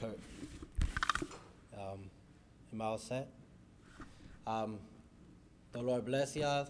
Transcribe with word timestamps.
Kurt. 0.00 0.18
Um, 1.74 2.10
am 2.72 2.82
I 2.82 2.84
all 2.84 2.98
set? 2.98 3.28
Um, 4.46 4.78
the 5.72 5.82
Lord 5.82 6.04
bless 6.04 6.36
y'all. 6.36 6.68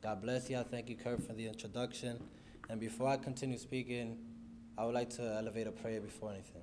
God 0.00 0.22
bless 0.22 0.48
y'all. 0.48 0.62
Thank 0.62 0.88
you, 0.88 0.94
Kurt, 0.94 1.26
for 1.26 1.32
the 1.32 1.46
introduction. 1.46 2.22
And 2.68 2.78
before 2.78 3.08
I 3.08 3.16
continue 3.16 3.58
speaking, 3.58 4.16
I 4.76 4.84
would 4.84 4.94
like 4.94 5.10
to 5.10 5.22
elevate 5.22 5.66
a 5.66 5.72
prayer 5.72 6.00
before 6.00 6.30
anything. 6.30 6.62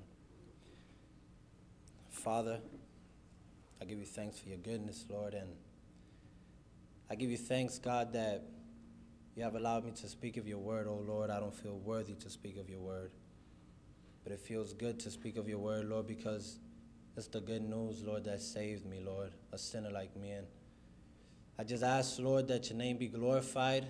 Father, 2.09 2.59
I 3.81 3.85
give 3.85 3.99
you 3.99 4.05
thanks 4.05 4.39
for 4.39 4.47
your 4.47 4.59
goodness, 4.59 5.05
Lord, 5.09 5.33
and 5.33 5.49
I 7.09 7.15
give 7.15 7.29
you 7.29 7.37
thanks, 7.37 7.77
God, 7.77 8.13
that 8.13 8.43
you 9.35 9.43
have 9.43 9.55
allowed 9.55 9.83
me 9.83 9.91
to 9.91 10.07
speak 10.07 10.37
of 10.37 10.47
your 10.47 10.59
word, 10.59 10.87
oh 10.87 11.03
Lord. 11.05 11.29
I 11.29 11.41
don't 11.41 11.53
feel 11.53 11.77
worthy 11.77 12.13
to 12.13 12.29
speak 12.29 12.57
of 12.57 12.69
your 12.69 12.79
word. 12.79 13.11
But 14.25 14.33
it 14.33 14.39
feels 14.39 14.73
good 14.73 14.99
to 15.01 15.11
speak 15.11 15.37
of 15.37 15.47
your 15.47 15.59
word, 15.59 15.85
Lord, 15.85 16.07
because 16.07 16.57
it's 17.15 17.27
the 17.27 17.39
good 17.39 17.61
news, 17.61 18.03
Lord, 18.03 18.23
that 18.23 18.41
saved 18.41 18.83
me, 18.83 18.99
Lord, 18.99 19.29
a 19.53 19.57
sinner 19.57 19.91
like 19.91 20.17
me. 20.17 20.31
And 20.31 20.47
I 21.59 21.63
just 21.63 21.83
ask, 21.83 22.17
Lord, 22.19 22.47
that 22.47 22.67
your 22.69 22.77
name 22.77 22.97
be 22.97 23.07
glorified 23.07 23.85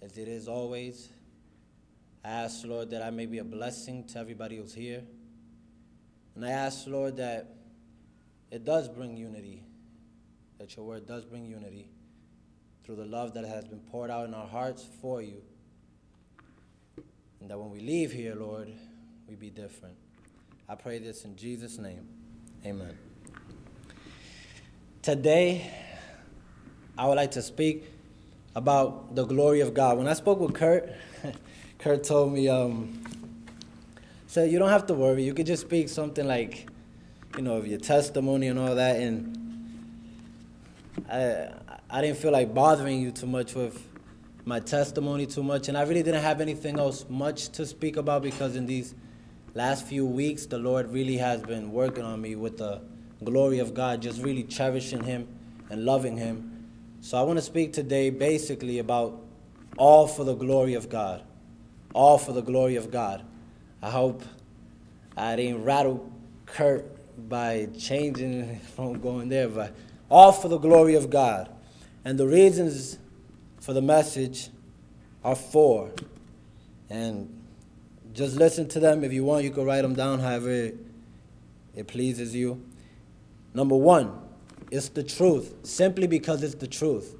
as 0.00 0.16
it 0.16 0.28
is 0.28 0.46
always. 0.46 1.08
I 2.24 2.30
ask, 2.30 2.64
Lord, 2.64 2.90
that 2.90 3.02
I 3.02 3.10
may 3.10 3.26
be 3.26 3.38
a 3.38 3.44
blessing 3.44 4.04
to 4.12 4.20
everybody 4.20 4.58
who's 4.58 4.74
here. 4.74 5.02
And 6.36 6.46
I 6.46 6.50
ask, 6.50 6.86
Lord, 6.86 7.16
that 7.16 7.52
it 8.52 8.64
does 8.64 8.88
bring 8.88 9.16
unity, 9.16 9.64
that 10.58 10.76
your 10.76 10.86
word 10.86 11.08
does 11.08 11.24
bring 11.24 11.46
unity 11.46 11.90
through 12.84 12.94
the 12.96 13.06
love 13.06 13.34
that 13.34 13.44
has 13.44 13.64
been 13.64 13.80
poured 13.80 14.08
out 14.08 14.28
in 14.28 14.34
our 14.34 14.46
hearts 14.46 14.86
for 15.00 15.20
you. 15.20 15.42
And 17.40 17.50
that 17.50 17.58
when 17.58 17.72
we 17.72 17.80
leave 17.80 18.12
here, 18.12 18.36
Lord, 18.36 18.72
we 19.28 19.34
be 19.34 19.50
different. 19.50 19.94
I 20.68 20.74
pray 20.74 20.98
this 20.98 21.24
in 21.24 21.36
Jesus' 21.36 21.78
name. 21.78 22.06
Amen. 22.64 22.96
Today, 25.02 25.70
I 26.96 27.06
would 27.06 27.16
like 27.16 27.32
to 27.32 27.42
speak 27.42 27.84
about 28.54 29.14
the 29.14 29.24
glory 29.24 29.60
of 29.60 29.74
God. 29.74 29.98
When 29.98 30.06
I 30.06 30.12
spoke 30.12 30.40
with 30.40 30.54
Kurt, 30.54 30.92
Kurt 31.78 32.04
told 32.04 32.32
me, 32.32 32.48
um, 32.48 33.02
said, 34.26 34.50
you 34.50 34.58
don't 34.58 34.68
have 34.68 34.86
to 34.86 34.94
worry. 34.94 35.24
You 35.24 35.34
could 35.34 35.46
just 35.46 35.62
speak 35.62 35.88
something 35.88 36.26
like, 36.26 36.68
you 37.36 37.42
know, 37.42 37.56
of 37.56 37.66
your 37.66 37.78
testimony 37.78 38.48
and 38.48 38.58
all 38.58 38.74
that. 38.74 38.96
And 38.96 39.38
I, 41.10 41.48
I 41.90 42.00
didn't 42.00 42.18
feel 42.18 42.32
like 42.32 42.54
bothering 42.54 43.00
you 43.00 43.10
too 43.10 43.26
much 43.26 43.54
with 43.54 43.86
my 44.44 44.60
testimony 44.60 45.26
too 45.26 45.42
much. 45.42 45.68
And 45.68 45.76
I 45.76 45.82
really 45.82 46.02
didn't 46.02 46.22
have 46.22 46.40
anything 46.40 46.78
else 46.78 47.06
much 47.08 47.48
to 47.50 47.66
speak 47.66 47.96
about 47.96 48.22
because 48.22 48.56
in 48.56 48.66
these 48.66 48.94
last 49.54 49.86
few 49.86 50.06
weeks, 50.06 50.46
the 50.46 50.58
Lord 50.58 50.90
really 50.90 51.18
has 51.18 51.42
been 51.42 51.72
working 51.72 52.04
on 52.04 52.20
me 52.20 52.36
with 52.36 52.58
the 52.58 52.82
glory 53.24 53.58
of 53.58 53.74
God, 53.74 54.02
just 54.02 54.22
really 54.22 54.42
cherishing 54.42 55.02
Him 55.02 55.28
and 55.70 55.84
loving 55.84 56.16
Him. 56.16 56.66
So 57.00 57.18
I 57.18 57.22
want 57.22 57.38
to 57.38 57.42
speak 57.42 57.72
today 57.72 58.10
basically 58.10 58.78
about 58.78 59.20
all 59.76 60.06
for 60.06 60.24
the 60.24 60.34
glory 60.34 60.74
of 60.74 60.88
God. 60.88 61.22
All 61.94 62.18
for 62.18 62.32
the 62.32 62.42
glory 62.42 62.76
of 62.76 62.90
God. 62.90 63.24
I 63.82 63.90
hope 63.90 64.22
I 65.16 65.36
didn't 65.36 65.64
rattle 65.64 66.10
Kurt 66.46 66.86
by 67.28 67.68
changing 67.78 68.58
from 68.76 69.00
going 69.00 69.28
there, 69.28 69.48
but 69.48 69.74
all 70.10 70.32
for 70.32 70.48
the 70.48 70.58
glory 70.58 70.94
of 70.94 71.10
God. 71.10 71.50
And 72.04 72.18
the 72.18 72.26
reasons 72.26 72.98
for 73.60 73.72
the 73.72 73.82
message 73.82 74.50
are 75.24 75.36
four. 75.36 75.90
And 76.90 77.41
just 78.12 78.36
listen 78.36 78.68
to 78.68 78.80
them. 78.80 79.04
If 79.04 79.12
you 79.12 79.24
want, 79.24 79.44
you 79.44 79.50
can 79.50 79.64
write 79.64 79.82
them 79.82 79.94
down 79.94 80.20
however 80.20 80.72
it, 81.74 81.86
pleases 81.86 82.34
you. 82.34 82.62
Number 83.54 83.76
one, 83.76 84.12
it's 84.70 84.88
the 84.88 85.02
truth, 85.02 85.54
simply 85.62 86.06
because 86.06 86.42
it's 86.42 86.54
the 86.54 86.66
truth. 86.66 87.14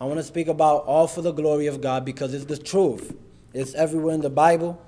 I 0.00 0.04
want 0.04 0.18
to 0.18 0.24
speak 0.24 0.48
about 0.48 0.84
all 0.84 1.06
for 1.06 1.22
the 1.22 1.32
glory 1.32 1.66
of 1.66 1.80
God 1.80 2.04
because 2.04 2.34
it's 2.34 2.44
the 2.44 2.58
truth. 2.58 3.16
It's 3.52 3.74
everywhere 3.74 4.14
in 4.14 4.20
the 4.20 4.30
Bible, 4.30 4.82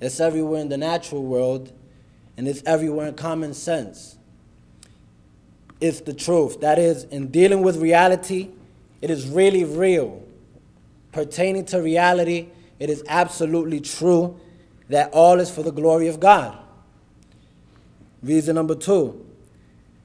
it's 0.00 0.20
everywhere 0.20 0.60
in 0.60 0.68
the 0.68 0.76
natural 0.76 1.22
world, 1.22 1.72
and 2.36 2.46
it's 2.46 2.62
everywhere 2.66 3.08
in 3.08 3.14
common 3.14 3.54
sense. 3.54 4.16
It's 5.80 6.00
the 6.00 6.12
truth. 6.12 6.60
That 6.60 6.78
is, 6.78 7.04
in 7.04 7.28
dealing 7.28 7.62
with 7.62 7.76
reality, 7.76 8.50
it 9.00 9.10
is 9.10 9.26
really 9.26 9.64
real. 9.64 10.22
Pertaining 11.10 11.64
to 11.66 11.82
reality, 11.82 12.48
it 12.78 12.88
is 12.88 13.02
absolutely 13.08 13.80
true 13.80 14.38
that 14.88 15.10
all 15.12 15.40
is 15.40 15.50
for 15.50 15.62
the 15.62 15.72
glory 15.72 16.08
of 16.08 16.20
God. 16.20 16.58
Reason 18.22 18.54
number 18.54 18.74
two, 18.74 19.26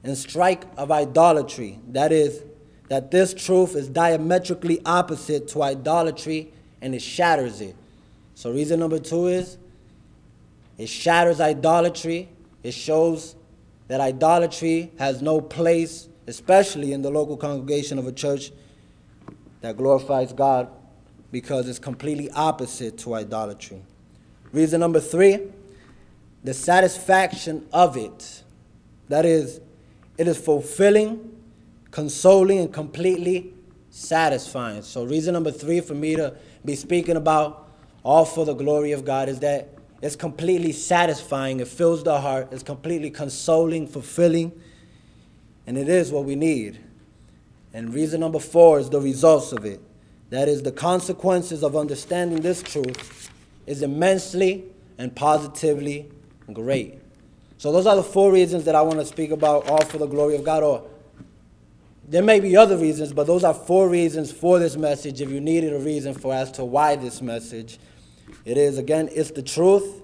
in 0.04 0.16
strike 0.16 0.64
of 0.76 0.90
idolatry. 0.90 1.78
That 1.88 2.12
is, 2.12 2.42
that 2.88 3.10
this 3.10 3.34
truth 3.34 3.74
is 3.76 3.88
diametrically 3.88 4.80
opposite 4.84 5.48
to 5.48 5.62
idolatry 5.62 6.52
and 6.80 6.94
it 6.94 7.02
shatters 7.02 7.60
it. 7.60 7.76
So, 8.34 8.52
reason 8.52 8.80
number 8.80 8.98
two 8.98 9.26
is 9.26 9.58
it 10.78 10.88
shatters 10.88 11.40
idolatry. 11.40 12.28
It 12.62 12.72
shows 12.72 13.34
that 13.88 14.00
idolatry 14.00 14.92
has 14.98 15.22
no 15.22 15.40
place, 15.40 16.08
especially 16.26 16.92
in 16.92 17.02
the 17.02 17.10
local 17.10 17.36
congregation 17.36 17.98
of 17.98 18.06
a 18.06 18.12
church 18.12 18.52
that 19.60 19.76
glorifies 19.76 20.32
God, 20.32 20.68
because 21.32 21.68
it's 21.68 21.80
completely 21.80 22.30
opposite 22.30 22.96
to 22.98 23.14
idolatry. 23.14 23.82
Reason 24.52 24.80
number 24.80 25.00
three, 25.00 25.40
the 26.44 26.54
satisfaction 26.54 27.66
of 27.72 27.96
it. 27.96 28.42
That 29.08 29.24
is, 29.24 29.60
it 30.16 30.28
is 30.28 30.38
fulfilling, 30.38 31.36
consoling, 31.90 32.58
and 32.58 32.72
completely 32.72 33.52
satisfying. 33.90 34.82
So, 34.82 35.04
reason 35.04 35.34
number 35.34 35.50
three 35.50 35.80
for 35.80 35.94
me 35.94 36.16
to 36.16 36.34
be 36.64 36.74
speaking 36.76 37.16
about 37.16 37.68
all 38.04 38.24
for 38.24 38.44
the 38.44 38.54
glory 38.54 38.92
of 38.92 39.04
God 39.04 39.28
is 39.28 39.40
that 39.40 39.68
it's 40.00 40.16
completely 40.16 40.72
satisfying, 40.72 41.60
it 41.60 41.68
fills 41.68 42.04
the 42.04 42.20
heart, 42.20 42.48
it's 42.52 42.62
completely 42.62 43.10
consoling, 43.10 43.86
fulfilling, 43.86 44.52
and 45.66 45.76
it 45.76 45.88
is 45.88 46.12
what 46.12 46.24
we 46.24 46.36
need. 46.36 46.78
And 47.74 47.92
reason 47.92 48.20
number 48.20 48.38
four 48.38 48.78
is 48.78 48.88
the 48.88 49.00
results 49.00 49.52
of 49.52 49.64
it. 49.64 49.80
That 50.30 50.48
is, 50.48 50.62
the 50.62 50.72
consequences 50.72 51.62
of 51.62 51.74
understanding 51.76 52.40
this 52.40 52.62
truth 52.62 53.27
is 53.68 53.82
immensely 53.82 54.64
and 54.96 55.14
positively 55.14 56.08
great. 56.52 56.94
So, 57.58 57.70
those 57.70 57.86
are 57.86 57.96
the 57.96 58.02
four 58.02 58.32
reasons 58.32 58.64
that 58.64 58.74
I 58.74 58.82
want 58.82 58.98
to 58.98 59.04
speak 59.04 59.30
about, 59.30 59.68
all 59.68 59.84
for 59.84 59.98
the 59.98 60.06
glory 60.06 60.36
of 60.36 60.44
God. 60.44 60.62
Or 60.62 60.88
there 62.08 62.22
may 62.22 62.40
be 62.40 62.56
other 62.56 62.78
reasons, 62.78 63.12
but 63.12 63.26
those 63.26 63.44
are 63.44 63.52
four 63.52 63.88
reasons 63.88 64.32
for 64.32 64.58
this 64.58 64.76
message. 64.76 65.20
If 65.20 65.28
you 65.28 65.40
needed 65.40 65.74
a 65.74 65.78
reason 65.78 66.14
for 66.14 66.32
as 66.32 66.50
to 66.52 66.64
why 66.64 66.96
this 66.96 67.20
message, 67.20 67.78
it 68.44 68.56
is 68.56 68.78
again, 68.78 69.10
it's 69.12 69.32
the 69.32 69.42
truth, 69.42 70.02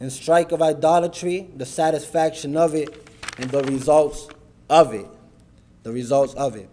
and 0.00 0.10
strike 0.10 0.52
of 0.52 0.62
idolatry, 0.62 1.50
the 1.56 1.66
satisfaction 1.66 2.56
of 2.56 2.74
it, 2.74 3.06
and 3.36 3.50
the 3.50 3.62
results 3.64 4.28
of 4.70 4.94
it. 4.94 5.06
The 5.82 5.92
results 5.92 6.32
of 6.34 6.56
it. 6.56 6.70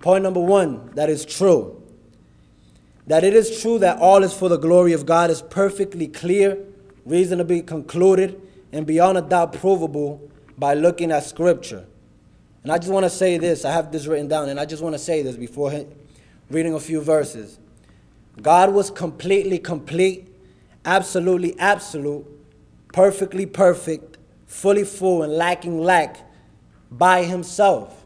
Point 0.00 0.24
number 0.24 0.40
one 0.40 0.90
that 0.96 1.08
is 1.08 1.24
true. 1.24 1.79
That 3.10 3.24
it 3.24 3.34
is 3.34 3.60
true 3.60 3.80
that 3.80 3.98
all 3.98 4.22
is 4.22 4.32
for 4.32 4.48
the 4.48 4.56
glory 4.56 4.92
of 4.92 5.04
God 5.04 5.30
is 5.30 5.42
perfectly 5.42 6.06
clear, 6.06 6.56
reasonably 7.04 7.60
concluded, 7.60 8.40
and 8.70 8.86
beyond 8.86 9.18
a 9.18 9.20
doubt 9.20 9.52
provable 9.54 10.30
by 10.56 10.74
looking 10.74 11.10
at 11.10 11.24
Scripture. 11.24 11.88
And 12.62 12.70
I 12.70 12.78
just 12.78 12.92
want 12.92 13.02
to 13.02 13.10
say 13.10 13.36
this. 13.36 13.64
I 13.64 13.72
have 13.72 13.90
this 13.90 14.06
written 14.06 14.28
down, 14.28 14.48
and 14.48 14.60
I 14.60 14.64
just 14.64 14.80
want 14.80 14.94
to 14.94 14.98
say 15.00 15.22
this 15.22 15.36
before 15.36 15.86
reading 16.50 16.72
a 16.72 16.78
few 16.78 17.00
verses. 17.00 17.58
God 18.40 18.72
was 18.72 18.92
completely 18.92 19.58
complete, 19.58 20.32
absolutely 20.84 21.58
absolute, 21.58 22.24
perfectly 22.92 23.44
perfect, 23.44 24.18
fully 24.46 24.84
full, 24.84 25.24
and 25.24 25.32
lacking 25.32 25.80
lack 25.80 26.30
by 26.92 27.24
Himself. 27.24 28.04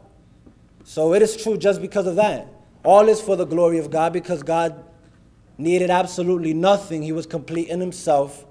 So 0.83 1.13
it 1.13 1.21
is 1.21 1.37
true 1.37 1.57
just 1.57 1.79
because 1.79 2.07
of 2.07 2.15
that. 2.15 2.47
All 2.83 3.07
is 3.07 3.21
for 3.21 3.35
the 3.35 3.45
glory 3.45 3.77
of 3.77 3.91
God 3.91 4.11
because 4.11 4.41
God 4.41 4.81
needed 5.57 5.89
absolutely 5.89 6.53
nothing. 6.53 7.01
He 7.01 7.11
was 7.11 7.25
complete 7.25 7.69
in 7.69 7.79
Himself, 7.79 8.45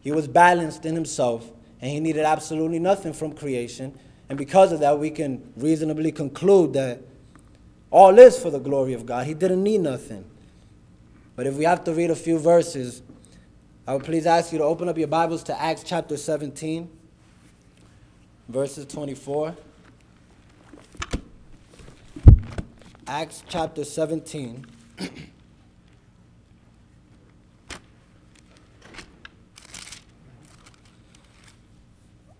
He 0.00 0.12
was 0.12 0.28
balanced 0.28 0.84
in 0.84 0.94
Himself, 0.94 1.50
and 1.80 1.90
He 1.90 2.00
needed 2.00 2.24
absolutely 2.24 2.78
nothing 2.78 3.12
from 3.12 3.32
creation. 3.32 3.98
And 4.28 4.38
because 4.38 4.72
of 4.72 4.80
that, 4.80 4.98
we 4.98 5.10
can 5.10 5.52
reasonably 5.56 6.12
conclude 6.12 6.72
that 6.74 7.00
all 7.90 8.18
is 8.18 8.38
for 8.38 8.50
the 8.50 8.60
glory 8.60 8.92
of 8.92 9.04
God. 9.04 9.26
He 9.26 9.34
didn't 9.34 9.62
need 9.62 9.80
nothing. 9.80 10.24
But 11.34 11.46
if 11.46 11.54
we 11.54 11.64
have 11.64 11.82
to 11.84 11.92
read 11.92 12.10
a 12.10 12.16
few 12.16 12.38
verses, 12.38 13.02
I 13.86 13.94
would 13.94 14.04
please 14.04 14.26
ask 14.26 14.52
you 14.52 14.58
to 14.58 14.64
open 14.64 14.88
up 14.88 14.96
your 14.96 15.08
Bibles 15.08 15.42
to 15.44 15.60
Acts 15.60 15.82
chapter 15.82 16.16
17, 16.16 16.88
verses 18.48 18.86
24. 18.86 19.56
Acts 23.08 23.42
chapter 23.48 23.82
17. 23.82 24.66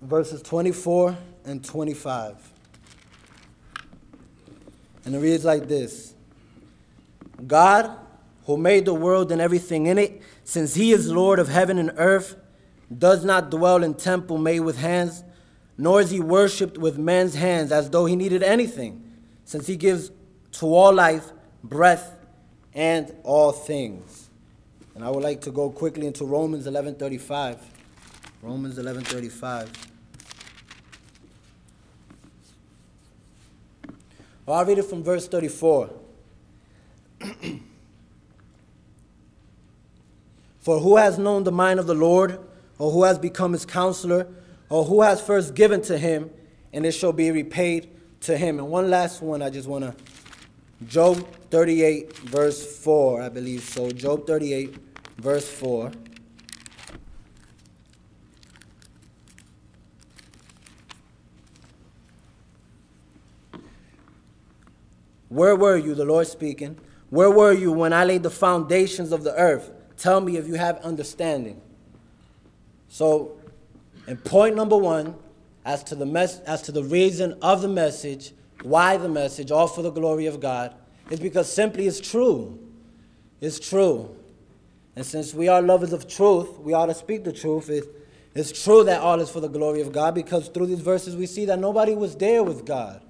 verses 0.00 0.42
24 0.42 1.16
and 1.44 1.64
25. 1.64 2.36
And 5.04 5.14
it 5.14 5.18
reads 5.18 5.44
like 5.44 5.68
this 5.68 6.14
God, 7.46 7.90
who 8.46 8.56
made 8.56 8.84
the 8.84 8.94
world 8.94 9.32
and 9.32 9.40
everything 9.40 9.86
in 9.86 9.98
it, 9.98 10.22
since 10.44 10.74
he 10.74 10.92
is 10.92 11.10
Lord 11.10 11.38
of 11.38 11.48
heaven 11.48 11.78
and 11.78 11.92
earth, 11.96 12.36
does 12.96 13.24
not 13.24 13.50
dwell 13.50 13.82
in 13.82 13.94
temple 13.94 14.38
made 14.38 14.60
with 14.60 14.78
hands, 14.78 15.22
nor 15.78 16.00
is 16.00 16.10
he 16.10 16.20
worshipped 16.20 16.76
with 16.76 16.98
men's 16.98 17.34
hands 17.34 17.70
as 17.70 17.88
though 17.90 18.06
he 18.06 18.16
needed 18.16 18.42
anything, 18.42 19.02
since 19.44 19.66
he 19.66 19.76
gives 19.76 20.10
to 20.52 20.66
all 20.66 20.92
life, 20.92 21.32
breath, 21.62 22.16
and 22.74 23.14
all 23.22 23.52
things. 23.52 24.28
And 24.94 25.04
I 25.04 25.10
would 25.10 25.22
like 25.22 25.40
to 25.42 25.50
go 25.50 25.70
quickly 25.70 26.06
into 26.06 26.24
Romans 26.24 26.66
11:35. 26.66 27.58
Romans 28.42 28.78
11:35. 28.78 29.89
Well, 34.50 34.58
I'll 34.58 34.64
read 34.64 34.78
it 34.78 34.86
from 34.86 35.04
verse 35.04 35.28
34. 35.28 35.90
For 40.58 40.80
who 40.80 40.96
has 40.96 41.18
known 41.18 41.44
the 41.44 41.52
mind 41.52 41.78
of 41.78 41.86
the 41.86 41.94
Lord, 41.94 42.40
or 42.76 42.90
who 42.90 43.04
has 43.04 43.16
become 43.16 43.52
his 43.52 43.64
counselor, 43.64 44.26
or 44.68 44.86
who 44.86 45.02
has 45.02 45.20
first 45.20 45.54
given 45.54 45.82
to 45.82 45.96
him, 45.96 46.30
and 46.72 46.84
it 46.84 46.90
shall 46.90 47.12
be 47.12 47.30
repaid 47.30 47.90
to 48.22 48.36
him. 48.36 48.58
And 48.58 48.68
one 48.68 48.90
last 48.90 49.22
one 49.22 49.40
I 49.40 49.50
just 49.50 49.68
want 49.68 49.84
to 49.84 49.94
Job 50.84 51.24
38, 51.50 52.18
verse 52.18 52.76
4, 52.78 53.22
I 53.22 53.28
believe 53.28 53.62
so. 53.62 53.92
Job 53.92 54.26
38, 54.26 54.74
verse 55.18 55.48
4. 55.48 55.92
Where 65.30 65.54
were 65.54 65.76
you, 65.76 65.94
the 65.94 66.04
Lord 66.04 66.26
speaking? 66.26 66.76
Where 67.08 67.30
were 67.30 67.52
you 67.52 67.72
when 67.72 67.92
I 67.92 68.04
laid 68.04 68.24
the 68.24 68.30
foundations 68.30 69.12
of 69.12 69.22
the 69.22 69.34
earth? 69.36 69.70
Tell 69.96 70.20
me 70.20 70.36
if 70.36 70.46
you 70.46 70.54
have 70.54 70.78
understanding. 70.78 71.60
So, 72.88 73.38
in 74.08 74.16
point 74.16 74.56
number 74.56 74.76
one, 74.76 75.14
as 75.64 75.84
to 75.84 75.94
the 75.94 76.04
mess, 76.04 76.40
as 76.40 76.62
to 76.62 76.72
the 76.72 76.82
reason 76.82 77.38
of 77.42 77.62
the 77.62 77.68
message, 77.68 78.32
why 78.62 78.96
the 78.96 79.08
message, 79.08 79.52
all 79.52 79.68
for 79.68 79.82
the 79.82 79.92
glory 79.92 80.26
of 80.26 80.40
God, 80.40 80.74
is 81.10 81.20
because 81.20 81.50
simply 81.52 81.86
it's 81.86 82.00
true. 82.00 82.58
It's 83.40 83.60
true. 83.60 84.14
And 84.96 85.06
since 85.06 85.32
we 85.32 85.46
are 85.46 85.62
lovers 85.62 85.92
of 85.92 86.08
truth, 86.08 86.58
we 86.58 86.72
ought 86.72 86.86
to 86.86 86.94
speak 86.94 87.22
the 87.22 87.32
truth. 87.32 87.70
It, 87.70 87.84
it's 88.34 88.64
true 88.64 88.82
that 88.82 89.00
all 89.00 89.20
is 89.20 89.30
for 89.30 89.38
the 89.38 89.48
glory 89.48 89.80
of 89.80 89.92
God 89.92 90.12
because 90.12 90.48
through 90.48 90.66
these 90.66 90.80
verses 90.80 91.14
we 91.14 91.26
see 91.26 91.44
that 91.44 91.60
nobody 91.60 91.94
was 91.94 92.16
there 92.16 92.42
with 92.42 92.66
God 92.66 93.00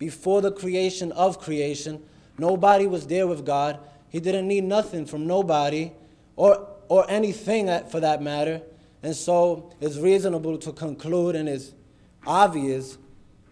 before 0.00 0.40
the 0.40 0.50
creation 0.50 1.12
of 1.12 1.38
creation. 1.38 2.02
Nobody 2.38 2.86
was 2.86 3.06
there 3.06 3.28
with 3.28 3.44
God. 3.44 3.78
He 4.08 4.18
didn't 4.18 4.48
need 4.48 4.64
nothing 4.64 5.04
from 5.04 5.26
nobody 5.26 5.92
or, 6.34 6.68
or 6.88 7.08
anything 7.08 7.68
for 7.90 8.00
that 8.00 8.20
matter. 8.20 8.62
And 9.02 9.14
so 9.14 9.72
it's 9.78 9.98
reasonable 9.98 10.56
to 10.58 10.72
conclude 10.72 11.36
and 11.36 11.48
it's 11.48 11.74
obvious 12.26 12.96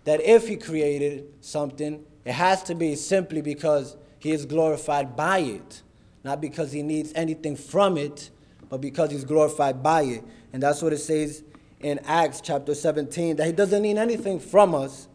that 0.04 0.22
if 0.22 0.48
He 0.48 0.56
created 0.56 1.26
something, 1.42 2.02
it 2.24 2.32
has 2.32 2.62
to 2.64 2.74
be 2.74 2.96
simply 2.96 3.42
because 3.42 3.96
He 4.18 4.32
is 4.32 4.46
glorified 4.46 5.14
by 5.14 5.40
it, 5.40 5.82
not 6.24 6.40
because 6.40 6.72
He 6.72 6.82
needs 6.82 7.12
anything 7.14 7.56
from 7.56 7.98
it, 7.98 8.30
but 8.70 8.80
because 8.80 9.10
He's 9.10 9.24
glorified 9.24 9.82
by 9.82 10.02
it. 10.02 10.24
And 10.54 10.62
that's 10.62 10.80
what 10.80 10.94
it 10.94 10.98
says 10.98 11.42
in 11.80 11.98
Acts 12.06 12.40
chapter 12.40 12.74
17 12.74 13.36
that 13.36 13.46
He 13.46 13.52
doesn't 13.52 13.82
need 13.82 13.98
anything 13.98 14.40
from 14.40 14.74
us 14.74 15.07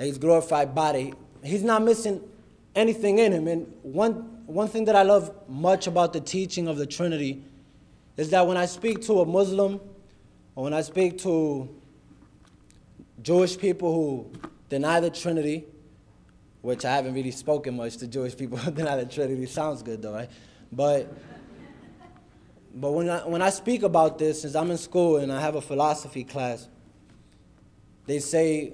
that 0.00 0.06
he's 0.06 0.16
glorified 0.16 0.74
body. 0.74 1.12
He's 1.44 1.62
not 1.62 1.82
missing 1.82 2.22
anything 2.74 3.18
in 3.18 3.32
him. 3.32 3.46
And 3.46 3.70
one, 3.82 4.14
one 4.46 4.66
thing 4.66 4.86
that 4.86 4.96
I 4.96 5.02
love 5.02 5.30
much 5.46 5.86
about 5.86 6.14
the 6.14 6.22
teaching 6.22 6.68
of 6.68 6.78
the 6.78 6.86
Trinity 6.86 7.44
is 8.16 8.30
that 8.30 8.46
when 8.46 8.56
I 8.56 8.64
speak 8.64 9.02
to 9.02 9.20
a 9.20 9.26
Muslim 9.26 9.78
or 10.54 10.64
when 10.64 10.72
I 10.72 10.80
speak 10.80 11.18
to 11.18 11.68
Jewish 13.20 13.58
people 13.58 13.92
who 13.92 14.40
deny 14.70 15.00
the 15.00 15.10
Trinity, 15.10 15.66
which 16.62 16.86
I 16.86 16.96
haven't 16.96 17.12
really 17.12 17.30
spoken 17.30 17.76
much 17.76 17.98
to 17.98 18.06
Jewish 18.06 18.34
people 18.34 18.56
who 18.56 18.70
deny 18.70 18.96
the 18.96 19.04
Trinity, 19.04 19.44
sounds 19.44 19.82
good 19.82 20.00
though, 20.00 20.14
right? 20.14 20.30
But 20.72 21.12
but 22.74 22.92
when 22.92 23.10
I, 23.10 23.28
when 23.28 23.42
I 23.42 23.50
speak 23.50 23.82
about 23.82 24.18
this, 24.18 24.40
since 24.40 24.54
I'm 24.54 24.70
in 24.70 24.78
school 24.78 25.18
and 25.18 25.30
I 25.30 25.42
have 25.42 25.56
a 25.56 25.60
philosophy 25.60 26.24
class, 26.24 26.68
they 28.06 28.18
say 28.18 28.72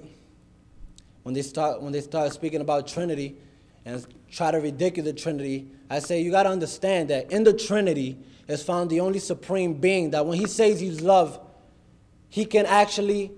when 1.27 1.33
they 1.33 1.41
start 1.41 1.81
when 1.81 1.91
they 1.91 1.99
start 1.99 2.31
speaking 2.31 2.61
about 2.61 2.87
Trinity 2.87 3.35
and 3.83 4.07
try 4.31 4.49
to 4.49 4.59
ridicule 4.59 5.03
the 5.03 5.11
Trinity, 5.11 5.67
I 5.89 5.99
say 5.99 6.21
you 6.21 6.31
got 6.31 6.43
to 6.43 6.49
understand 6.49 7.09
that 7.09 7.33
in 7.33 7.43
the 7.43 7.51
Trinity 7.51 8.17
is 8.47 8.63
found 8.63 8.89
the 8.89 9.01
only 9.01 9.19
supreme 9.19 9.73
being 9.73 10.11
that 10.11 10.25
when 10.25 10.39
he 10.39 10.47
says 10.47 10.79
he's 10.79 11.01
love, 11.01 11.37
he 12.29 12.45
can 12.45 12.65
actually 12.65 13.33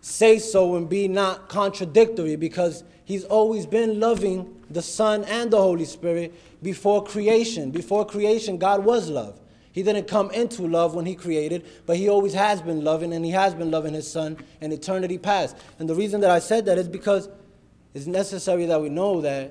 say 0.00 0.38
so 0.38 0.76
and 0.76 0.88
be 0.88 1.06
not 1.06 1.50
contradictory 1.50 2.36
because 2.36 2.82
he's 3.04 3.24
always 3.24 3.66
been 3.66 4.00
loving 4.00 4.62
the 4.70 4.80
Son 4.80 5.22
and 5.24 5.50
the 5.50 5.60
Holy 5.60 5.84
Spirit 5.84 6.32
before 6.62 7.04
creation. 7.04 7.70
Before 7.70 8.06
creation, 8.06 8.56
God 8.56 8.86
was 8.86 9.10
love. 9.10 9.38
He 9.74 9.82
didn't 9.82 10.06
come 10.06 10.30
into 10.30 10.62
love 10.68 10.94
when 10.94 11.04
he 11.04 11.16
created, 11.16 11.66
but 11.84 11.96
he 11.96 12.08
always 12.08 12.32
has 12.32 12.62
been 12.62 12.84
loving, 12.84 13.12
and 13.12 13.24
he 13.24 13.32
has 13.32 13.54
been 13.54 13.72
loving 13.72 13.92
his 13.92 14.08
son 14.08 14.36
in 14.60 14.70
eternity 14.70 15.18
past. 15.18 15.56
And 15.80 15.88
the 15.90 15.96
reason 15.96 16.20
that 16.20 16.30
I 16.30 16.38
said 16.38 16.66
that 16.66 16.78
is 16.78 16.86
because 16.86 17.28
it's 17.92 18.06
necessary 18.06 18.66
that 18.66 18.80
we 18.80 18.88
know 18.88 19.20
that 19.22 19.50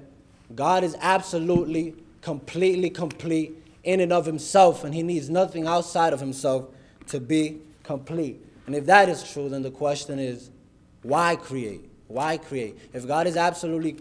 God 0.56 0.86
is 0.86 0.96
absolutely, 1.02 1.96
completely 2.22 2.90
complete 2.90 3.52
in 3.84 4.00
and 4.00 4.14
of 4.14 4.26
himself, 4.26 4.86
and 4.86 4.96
he 4.96 5.04
needs 5.04 5.30
nothing 5.30 5.68
outside 5.68 6.14
of 6.14 6.22
himself 6.22 6.68
to 7.08 7.20
be 7.20 7.58
complete. 7.84 8.40
And 8.66 8.76
if 8.76 8.86
that 8.86 9.10
is 9.10 9.30
true, 9.30 9.50
then 9.50 9.62
the 9.62 9.72
question 9.72 10.20
is 10.20 10.52
why 11.02 11.36
create? 11.36 11.84
Why 12.08 12.38
create? 12.38 12.78
If 12.94 13.06
God 13.06 13.28
is 13.28 13.36
absolutely 13.36 13.98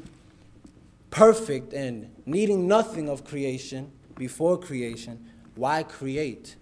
perfect 1.10 1.72
and 1.72 2.14
needing 2.26 2.68
nothing 2.68 3.08
of 3.08 3.24
creation 3.24 3.90
before 4.14 4.56
creation, 4.56 5.31
why 5.54 5.82
create? 5.82 6.56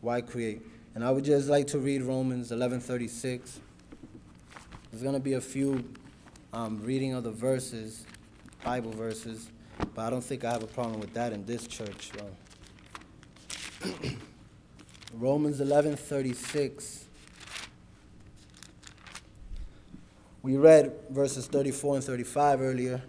Why 0.00 0.20
create? 0.20 0.62
And 0.94 1.04
I 1.04 1.10
would 1.10 1.24
just 1.24 1.48
like 1.48 1.66
to 1.68 1.78
read 1.78 2.02
Romans 2.02 2.50
11:36. 2.50 3.58
There's 4.90 5.02
going 5.02 5.14
to 5.14 5.20
be 5.20 5.34
a 5.34 5.40
few 5.40 5.84
um, 6.52 6.80
reading 6.82 7.12
of 7.12 7.24
the 7.24 7.32
verses, 7.32 8.06
Bible 8.64 8.92
verses, 8.92 9.50
but 9.94 10.02
I 10.06 10.10
don't 10.10 10.24
think 10.24 10.44
I 10.44 10.52
have 10.52 10.62
a 10.62 10.68
problem 10.68 11.00
with 11.00 11.12
that 11.14 11.32
in 11.32 11.44
this 11.44 11.66
church. 11.66 12.12
Romans 15.14 15.60
11:36. 15.60 17.02
We 20.42 20.56
read 20.56 20.92
verses 21.10 21.48
34 21.48 21.96
and 21.96 22.04
35 22.04 22.60
earlier, 22.60 23.02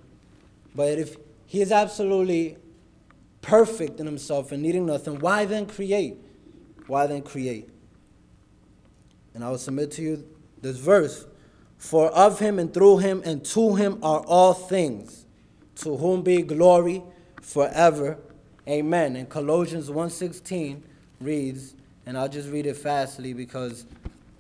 but 0.74 0.98
if 0.98 1.17
he 1.46 1.62
is 1.62 1.72
absolutely 1.72 2.58
perfect 3.48 4.01
in 4.01 4.06
himself 4.06 4.51
and 4.51 4.62
needing 4.62 4.86
nothing, 4.86 5.20
why 5.20 5.46
then 5.46 5.66
create? 5.66 6.18
Why 6.86 7.08
then 7.08 7.22
create? 7.22 7.70
And 9.34 9.44
I 9.44 9.50
will 9.50 9.58
submit 9.58 9.92
to 9.92 10.01
you 10.01 10.27
this 10.62 10.77
verse 10.77 11.25
For 11.77 12.10
of 12.10 12.39
him 12.39 12.60
and 12.60 12.74
through 12.74 12.98
him 12.98 13.22
and 13.24 13.46
to 13.46 13.75
him 13.75 14.00
are 14.04 14.20
all 14.22 14.54
things, 14.54 15.25
to 15.75 15.96
whom 15.96 16.24
be 16.24 16.42
glory 16.42 17.04
forever. 17.42 18.18
Amen. 18.68 19.16
And 19.16 19.30
Colossians 19.30 19.89
1:16 19.89 20.82
reads, 21.22 21.75
and 22.06 22.18
I'll 22.18 22.27
just 22.27 22.50
read 22.50 22.66
it 22.66 22.77
fastly 22.77 23.34
because 23.34 23.86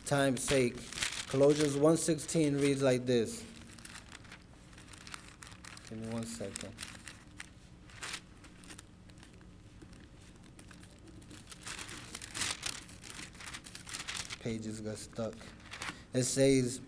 time's 0.05 0.41
sake. 0.41 0.75
Colossians 1.27 1.75
1:16 1.75 2.59
reads 2.59 2.81
like 2.81 3.05
this. 3.05 3.43
Give 5.89 5.99
me 5.99 6.07
one 6.07 6.25
second. 6.25 6.73
Pages 14.47 14.79
got 14.79 14.97
stuck. 14.97 15.33
It 16.13 16.23
says, 16.23 16.79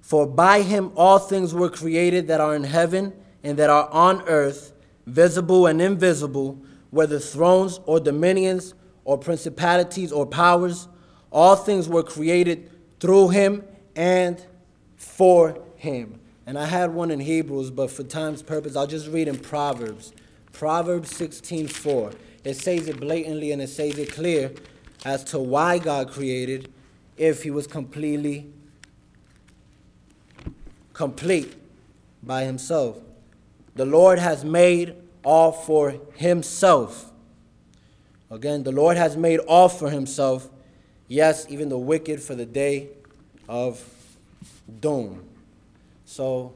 For 0.00 0.26
by 0.26 0.62
him 0.62 0.90
all 0.96 1.20
things 1.20 1.54
were 1.54 1.70
created 1.70 2.26
that 2.26 2.40
are 2.40 2.56
in 2.56 2.64
heaven 2.64 3.12
and 3.44 3.56
that 3.58 3.70
are 3.70 3.88
on 3.90 4.22
earth, 4.22 4.72
visible 5.06 5.68
and 5.68 5.80
invisible, 5.80 6.60
whether 6.90 7.20
thrones 7.20 7.78
or 7.86 8.00
dominions 8.00 8.74
or 9.04 9.16
principalities 9.16 10.10
or 10.10 10.26
powers. 10.26 10.88
All 11.30 11.54
things 11.54 11.88
were 11.88 12.02
created 12.02 12.72
through 12.98 13.28
him 13.28 13.62
and 13.94 14.44
for 14.96 15.62
him. 15.76 16.18
And 16.44 16.58
I 16.58 16.66
had 16.66 16.92
one 16.92 17.12
in 17.12 17.20
Hebrews, 17.20 17.70
but 17.70 17.88
for 17.88 18.02
time's 18.02 18.42
purpose, 18.42 18.74
I'll 18.74 18.88
just 18.88 19.06
read 19.06 19.28
in 19.28 19.38
Proverbs. 19.38 20.12
Proverbs 20.50 21.12
16:4. 21.12 22.14
It 22.42 22.56
says 22.56 22.88
it 22.88 22.98
blatantly 22.98 23.52
and 23.52 23.62
it 23.62 23.68
says 23.68 23.96
it 23.96 24.12
clear 24.12 24.50
as 25.04 25.24
to 25.24 25.38
why 25.38 25.78
God 25.78 26.10
created, 26.10 26.72
if 27.16 27.42
he 27.42 27.50
was 27.50 27.66
completely 27.66 28.50
complete 30.92 31.54
by 32.22 32.44
himself. 32.44 32.98
The 33.74 33.84
Lord 33.84 34.18
has 34.18 34.44
made 34.44 34.94
all 35.24 35.52
for 35.52 35.94
himself. 36.14 37.10
Again, 38.30 38.62
the 38.62 38.72
Lord 38.72 38.96
has 38.96 39.16
made 39.16 39.40
all 39.40 39.68
for 39.68 39.90
himself. 39.90 40.48
Yes, 41.08 41.46
even 41.50 41.68
the 41.68 41.78
wicked 41.78 42.22
for 42.22 42.34
the 42.34 42.46
day 42.46 42.88
of 43.48 43.82
doom. 44.80 45.24
So, 46.06 46.54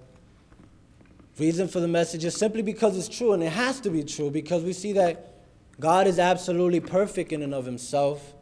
reason 1.38 1.68
for 1.68 1.80
the 1.80 1.88
message 1.88 2.24
is 2.24 2.34
simply 2.34 2.62
because 2.62 2.96
it's 2.96 3.08
true, 3.08 3.32
and 3.32 3.42
it 3.42 3.52
has 3.52 3.80
to 3.80 3.90
be 3.90 4.02
true 4.02 4.30
because 4.30 4.64
we 4.64 4.72
see 4.72 4.92
that 4.92 5.34
God 5.78 6.06
is 6.06 6.18
absolutely 6.18 6.80
perfect 6.80 7.32
in 7.32 7.42
and 7.42 7.54
of 7.54 7.64
himself. 7.64 8.34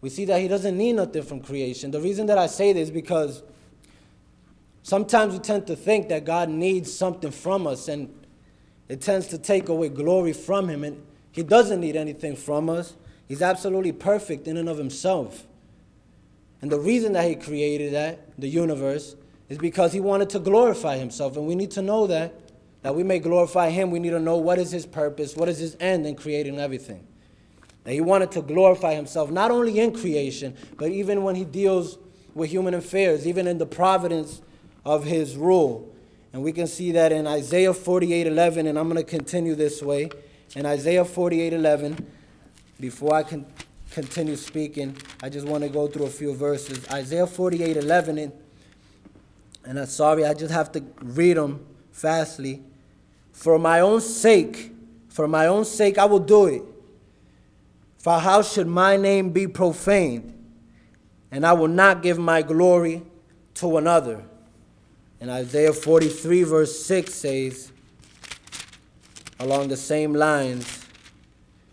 We 0.00 0.08
see 0.08 0.24
that 0.26 0.40
he 0.40 0.48
doesn't 0.48 0.76
need 0.76 0.94
nothing 0.94 1.22
from 1.22 1.40
creation. 1.40 1.90
The 1.90 2.00
reason 2.00 2.26
that 2.26 2.38
I 2.38 2.46
say 2.46 2.72
this 2.72 2.84
is 2.84 2.90
because 2.90 3.42
sometimes 4.82 5.34
we 5.34 5.40
tend 5.40 5.66
to 5.66 5.76
think 5.76 6.08
that 6.08 6.24
God 6.24 6.48
needs 6.48 6.92
something 6.92 7.30
from 7.30 7.66
us, 7.66 7.88
and 7.88 8.12
it 8.88 9.00
tends 9.00 9.26
to 9.28 9.38
take 9.38 9.68
away 9.68 9.88
glory 9.88 10.32
from 10.32 10.68
him. 10.68 10.84
And 10.84 11.02
he 11.32 11.42
doesn't 11.42 11.80
need 11.80 11.96
anything 11.96 12.36
from 12.36 12.70
us. 12.70 12.94
He's 13.28 13.42
absolutely 13.42 13.92
perfect 13.92 14.48
in 14.48 14.56
and 14.56 14.68
of 14.68 14.78
himself. 14.78 15.46
And 16.62 16.70
the 16.70 16.80
reason 16.80 17.12
that 17.12 17.28
he 17.28 17.36
created 17.36 17.92
that, 17.94 18.38
the 18.38 18.48
universe, 18.48 19.16
is 19.48 19.58
because 19.58 19.92
he 19.92 20.00
wanted 20.00 20.30
to 20.30 20.38
glorify 20.38 20.96
himself. 20.96 21.36
And 21.36 21.46
we 21.46 21.54
need 21.54 21.70
to 21.72 21.82
know 21.82 22.06
that. 22.06 22.34
That 22.82 22.94
we 22.94 23.02
may 23.02 23.18
glorify 23.18 23.68
him, 23.68 23.90
we 23.90 23.98
need 23.98 24.10
to 24.10 24.18
know 24.18 24.38
what 24.38 24.58
is 24.58 24.70
his 24.70 24.86
purpose, 24.86 25.36
what 25.36 25.50
is 25.50 25.58
his 25.58 25.76
end 25.80 26.06
in 26.06 26.14
creating 26.14 26.58
everything. 26.58 27.06
That 27.84 27.92
he 27.92 28.00
wanted 28.00 28.30
to 28.32 28.42
glorify 28.42 28.94
himself, 28.94 29.30
not 29.30 29.50
only 29.50 29.80
in 29.80 29.94
creation, 29.94 30.56
but 30.76 30.90
even 30.90 31.22
when 31.22 31.34
he 31.34 31.44
deals 31.44 31.98
with 32.34 32.50
human 32.50 32.74
affairs, 32.74 33.26
even 33.26 33.46
in 33.46 33.58
the 33.58 33.66
providence 33.66 34.42
of 34.84 35.04
his 35.04 35.36
rule. 35.36 35.92
And 36.32 36.42
we 36.42 36.52
can 36.52 36.66
see 36.66 36.92
that 36.92 37.12
in 37.12 37.26
Isaiah 37.26 37.74
48 37.74 38.26
11, 38.26 38.66
and 38.66 38.78
I'm 38.78 38.88
going 38.88 39.02
to 39.02 39.08
continue 39.08 39.54
this 39.54 39.82
way. 39.82 40.10
In 40.54 40.66
Isaiah 40.66 41.04
48 41.04 41.52
11, 41.52 42.06
before 42.78 43.14
I 43.14 43.22
can 43.22 43.46
continue 43.90 44.36
speaking, 44.36 44.96
I 45.22 45.28
just 45.28 45.46
want 45.46 45.64
to 45.64 45.68
go 45.68 45.88
through 45.88 46.06
a 46.06 46.10
few 46.10 46.34
verses. 46.34 46.88
Isaiah 46.90 47.26
48 47.26 47.76
11, 47.76 48.32
and 49.64 49.78
I'm 49.78 49.86
sorry, 49.86 50.24
I 50.24 50.34
just 50.34 50.52
have 50.52 50.70
to 50.72 50.84
read 51.02 51.36
them 51.36 51.66
fastly. 51.92 52.62
For 53.32 53.58
my 53.58 53.80
own 53.80 54.00
sake, 54.00 54.72
for 55.08 55.26
my 55.26 55.46
own 55.46 55.64
sake, 55.64 55.98
I 55.98 56.04
will 56.04 56.20
do 56.20 56.46
it. 56.46 56.62
For 58.00 58.18
how 58.18 58.42
should 58.42 58.66
my 58.66 58.96
name 58.96 59.30
be 59.30 59.46
profaned? 59.46 60.34
And 61.30 61.46
I 61.46 61.52
will 61.52 61.68
not 61.68 62.02
give 62.02 62.18
my 62.18 62.42
glory 62.42 63.02
to 63.54 63.76
another. 63.76 64.24
And 65.20 65.30
Isaiah 65.30 65.74
43, 65.74 66.42
verse 66.44 66.82
6 66.84 67.12
says, 67.12 67.72
along 69.38 69.68
the 69.68 69.76
same 69.76 70.14
lines, 70.14 70.86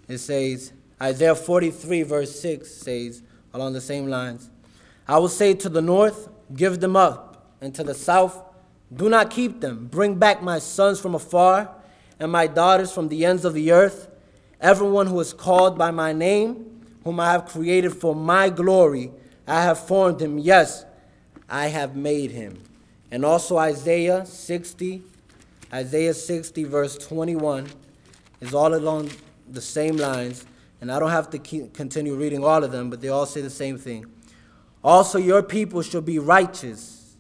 it 0.10 0.18
says, 0.18 0.74
Isaiah 1.02 1.36
43, 1.36 2.04
verse 2.04 2.40
6 2.40 2.70
says, 2.70 3.22
along 3.54 3.74
the 3.74 3.82
same 3.82 4.08
lines, 4.08 4.50
I 5.08 5.18
will 5.20 5.30
say 5.30 5.54
to 5.54 5.70
the 5.70 5.82
north, 5.82 6.30
Give 6.54 6.80
them 6.80 6.96
up, 6.96 7.56
and 7.62 7.74
to 7.76 7.84
the 7.84 7.94
south, 7.94 8.42
Do 8.94 9.10
not 9.10 9.30
keep 9.30 9.60
them. 9.62 9.88
Bring 9.88 10.16
back 10.16 10.42
my 10.42 10.60
sons 10.60 11.00
from 11.00 11.16
afar, 11.16 11.70
and 12.20 12.32
my 12.32 12.48
daughters 12.48 12.92
from 12.92 13.08
the 13.08 13.26
ends 13.26 13.46
of 13.46 13.54
the 13.54 13.72
earth. 13.72 14.10
Everyone 14.60 15.08
who 15.08 15.20
is 15.20 15.34
called 15.34 15.78
by 15.78 15.92
my 15.92 16.14
name, 16.14 16.82
whom 17.04 17.20
I 17.20 17.32
have 17.32 17.46
created 17.46 17.94
for 17.94 18.16
my 18.16 18.50
glory, 18.50 19.12
I 19.48 19.62
have 19.62 19.80
formed 19.80 20.22
him. 20.22 20.38
Yes, 20.38 20.86
I 21.48 21.68
have 21.68 21.96
made 21.96 22.32
him. 22.32 22.62
And 23.12 23.24
also 23.24 23.58
Isaiah 23.58 24.26
60, 24.26 25.02
Isaiah 25.72 26.14
60, 26.14 26.64
verse 26.66 26.98
21, 26.98 27.68
is 28.42 28.54
all 28.54 28.74
along 28.74 29.12
the 29.50 29.62
same 29.62 29.96
lines. 29.98 30.46
And 30.82 30.92
I 30.92 31.00
don't 31.00 31.12
have 31.12 31.30
to 31.32 31.40
continue 31.40 32.16
reading 32.16 32.44
all 32.44 32.64
of 32.64 32.72
them, 32.72 32.90
but 32.90 33.00
they 33.00 33.10
all 33.10 33.26
say 33.26 33.42
the 33.42 33.50
same 33.50 33.78
thing. 33.78 34.06
Also, 34.84 35.18
your 35.18 35.42
people 35.42 35.82
shall 35.82 36.02
be 36.02 36.20
righteous. 36.20 37.16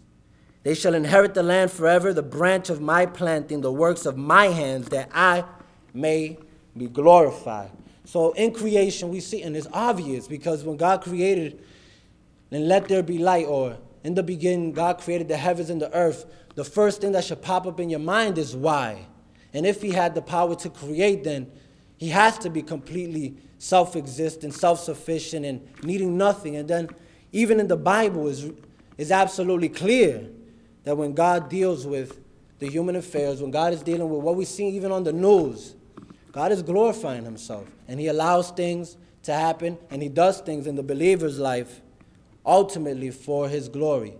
They 0.63 0.73
shall 0.73 0.93
inherit 0.93 1.33
the 1.33 1.43
land 1.43 1.71
forever, 1.71 2.13
the 2.13 2.23
branch 2.23 2.69
of 2.69 2.81
my 2.81 3.05
planting, 3.05 3.61
the 3.61 3.71
works 3.71 4.05
of 4.05 4.17
my 4.17 4.47
hands, 4.47 4.89
that 4.89 5.09
I 5.13 5.45
may 5.93 6.37
be 6.77 6.87
glorified. 6.87 7.71
So 8.05 8.31
in 8.33 8.53
creation, 8.53 9.09
we 9.09 9.19
see, 9.19 9.41
and 9.43 9.55
it's 9.55 9.67
obvious 9.73 10.27
because 10.27 10.63
when 10.63 10.77
God 10.77 11.01
created, 11.01 11.61
then 12.49 12.67
let 12.67 12.87
there 12.87 13.03
be 13.03 13.17
light, 13.17 13.45
or 13.45 13.77
in 14.03 14.15
the 14.15 14.23
beginning, 14.23 14.71
God 14.71 14.99
created 14.99 15.27
the 15.27 15.35
heavens 15.35 15.69
and 15.69 15.81
the 15.81 15.93
earth. 15.93 16.25
The 16.55 16.63
first 16.63 17.01
thing 17.01 17.11
that 17.11 17.25
should 17.25 17.41
pop 17.41 17.67
up 17.67 17.79
in 17.79 17.89
your 17.89 17.99
mind 17.99 18.37
is 18.37 18.55
why. 18.55 19.05
And 19.53 19.65
if 19.65 19.81
He 19.81 19.91
had 19.91 20.15
the 20.15 20.21
power 20.21 20.55
to 20.55 20.69
create, 20.69 21.23
then 21.25 21.51
He 21.97 22.09
has 22.09 22.37
to 22.39 22.49
be 22.49 22.61
completely 22.61 23.35
self 23.57 23.95
existent, 23.95 24.53
self 24.53 24.79
sufficient, 24.79 25.45
and 25.45 25.67
needing 25.83 26.17
nothing. 26.17 26.55
And 26.55 26.67
then, 26.67 26.89
even 27.33 27.59
in 27.59 27.67
the 27.67 27.77
Bible, 27.77 28.27
is, 28.27 28.49
is 28.97 29.11
absolutely 29.11 29.69
clear 29.69 30.25
that 30.85 30.95
when 30.95 31.13
God 31.13 31.49
deals 31.49 31.85
with 31.85 32.19
the 32.59 32.69
human 32.69 32.95
affairs, 32.95 33.41
when 33.41 33.51
God 33.51 33.73
is 33.73 33.83
dealing 33.83 34.09
with 34.09 34.21
what 34.21 34.35
we 34.35 34.45
see 34.45 34.69
even 34.69 34.91
on 34.91 35.03
the 35.03 35.13
news, 35.13 35.75
God 36.37 36.51
is 36.51 36.61
glorifying 36.61 37.25
Himself. 37.25 37.65
And 37.87 37.99
He 37.99 38.05
allows 38.05 38.51
things 38.51 38.95
to 39.23 39.33
happen, 39.33 39.75
and 39.89 40.03
He 40.03 40.07
does 40.07 40.39
things 40.39 40.67
in 40.67 40.75
the 40.75 40.83
believer's 40.83 41.39
life 41.39 41.81
ultimately 42.45 43.09
for 43.09 43.49
His 43.49 43.67
glory. 43.67 44.13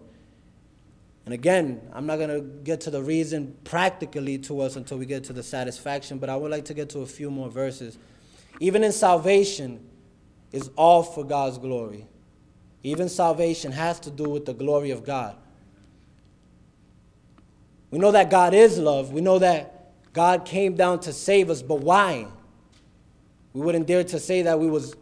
And 1.26 1.34
again, 1.36 1.80
I'm 1.94 2.08
not 2.08 2.18
going 2.18 2.32
to 2.32 2.42
get 2.42 2.82
to 2.82 2.90
the 2.90 3.04
reason 3.04 3.56
practically 3.66 4.40
to 4.40 4.62
us 4.62 4.78
until 4.78 4.98
we 4.98 5.06
get 5.06 5.26
to 5.26 5.34
the 5.34 5.44
satisfaction, 5.44 6.18
but 6.18 6.28
I 6.28 6.36
would 6.36 6.50
like 6.50 6.66
to 6.66 6.74
get 6.74 6.90
to 6.90 7.02
a 7.02 7.06
few 7.06 7.30
more 7.30 7.52
verses 7.52 8.00
even 8.60 8.84
in 8.84 8.92
salvation, 8.92 9.88
is 10.52 10.72
all 10.76 11.04
for 11.04 11.24
God's 11.24 11.60
glory. 11.60 12.08
Even 12.82 13.10
salvation 13.10 13.72
has 13.74 14.00
to 14.00 14.10
do 14.10 14.28
with 14.28 14.48
the 14.48 14.56
glory 14.56 14.90
of 14.90 15.06
God. 15.06 15.36
We 17.92 18.00
know 18.00 18.12
that 18.12 18.32
God 18.32 18.56
is 18.56 18.80
love. 18.80 19.12
We 19.12 19.22
know 19.22 19.38
that 19.38 19.77
God 20.18 20.46
came 20.46 20.74
down 20.74 21.00
to 21.02 21.14
save 21.14 21.52
us, 21.52 21.62
but 21.62 21.82
why? 21.82 22.26
We 23.54 23.62
wouldn't 23.62 23.86
dare 23.86 24.04
to 24.04 24.20
say 24.20 24.42
that 24.42 24.60
we 24.60 24.68
was 24.68 24.96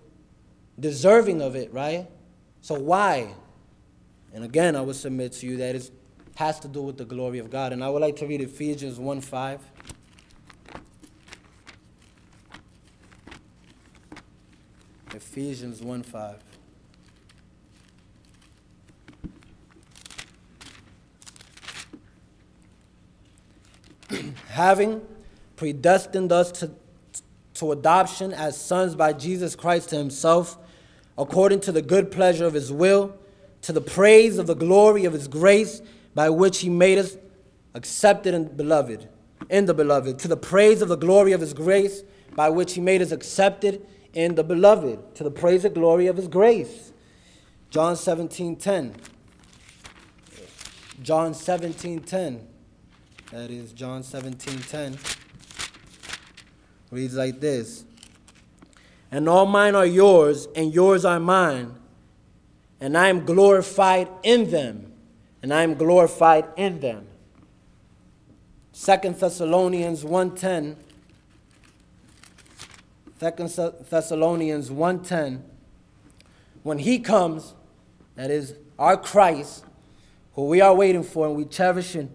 deserving 0.77 1.41
of 1.41 1.55
it, 1.55 1.71
right? 1.71 2.09
So 2.59 2.77
why? 2.77 3.33
And 4.33 4.43
again, 4.43 4.75
I 4.75 4.81
would 4.81 4.97
submit 4.97 5.31
to 5.31 5.45
you 5.45 5.55
that 5.55 5.73
it 5.73 5.89
has 6.35 6.59
to 6.59 6.67
do 6.67 6.81
with 6.81 6.97
the 6.97 7.05
glory 7.05 7.39
of 7.39 7.49
God. 7.49 7.71
And 7.71 7.81
I 7.81 7.87
would 7.87 8.01
like 8.01 8.17
to 8.17 8.27
read 8.27 8.41
Ephesians 8.41 8.99
1 8.99 9.21
5. 9.21 9.61
Ephesians 15.13 15.81
1 15.81 16.03
5. 16.03 16.43
Having 24.49 25.01
predestined 25.55 26.31
us 26.31 26.51
to, 26.51 26.71
to 27.55 27.71
adoption 27.71 28.33
as 28.33 28.59
sons 28.59 28.95
by 28.95 29.13
Jesus 29.13 29.55
Christ 29.55 29.89
to 29.89 29.97
himself, 29.97 30.57
according 31.17 31.61
to 31.61 31.71
the 31.71 31.81
good 31.81 32.11
pleasure 32.11 32.45
of 32.45 32.53
his 32.53 32.71
will, 32.71 33.17
to 33.61 33.73
the 33.73 33.81
praise 33.81 34.37
of 34.37 34.47
the 34.47 34.55
glory 34.55 35.05
of 35.05 35.13
his 35.13 35.27
grace, 35.27 35.81
by 36.13 36.29
which 36.29 36.59
he 36.59 36.69
made 36.69 36.97
us 36.97 37.17
accepted 37.73 38.33
and 38.33 38.55
beloved, 38.55 39.09
in 39.49 39.65
the 39.65 39.73
beloved, 39.73 40.19
to 40.19 40.27
the 40.27 40.37
praise 40.37 40.81
of 40.81 40.89
the 40.89 40.95
glory 40.95 41.31
of 41.31 41.41
his 41.41 41.53
grace, 41.53 42.03
by 42.35 42.49
which 42.49 42.73
he 42.73 42.81
made 42.81 43.01
us 43.01 43.11
accepted 43.11 43.85
in 44.13 44.35
the 44.35 44.43
beloved 44.43 45.15
to 45.15 45.23
the 45.23 45.31
praise 45.31 45.65
and 45.65 45.75
glory 45.75 46.07
of 46.07 46.17
his 46.17 46.27
grace. 46.27 46.91
John 47.69 47.95
17 47.95 48.55
10. 48.55 48.95
John 51.01 51.33
17 51.33 52.01
10. 52.01 52.47
That 53.31 53.49
is 53.49 53.73
John 53.73 54.03
17 54.03 54.59
10. 54.59 54.97
Reads 56.91 57.15
like 57.15 57.39
this 57.39 57.83
And 59.11 59.27
all 59.27 59.47
mine 59.47 59.73
are 59.73 59.85
yours, 59.85 60.47
and 60.55 60.71
yours 60.71 61.05
are 61.05 61.19
mine, 61.19 61.73
and 62.79 62.95
I 62.95 63.07
am 63.07 63.25
glorified 63.25 64.09
in 64.21 64.51
them, 64.51 64.93
and 65.41 65.51
I 65.51 65.63
am 65.63 65.73
glorified 65.73 66.45
in 66.55 66.79
them. 66.79 67.07
Second 68.71 69.15
Thessalonians 69.15 70.03
1:10 70.03 70.75
Second 73.19 73.49
Thessalonians 73.89 74.69
1:10 74.69 75.41
when 76.61 76.79
he 76.79 76.99
comes 76.99 77.53
that 78.15 78.29
is 78.29 78.53
our 78.77 78.97
Christ 78.97 79.63
who 80.33 80.47
we 80.47 80.61
are 80.61 80.75
waiting 80.75 81.03
for 81.03 81.25
and 81.27 81.35
we 81.35 81.45
cherish 81.45 81.95
and, 81.95 82.09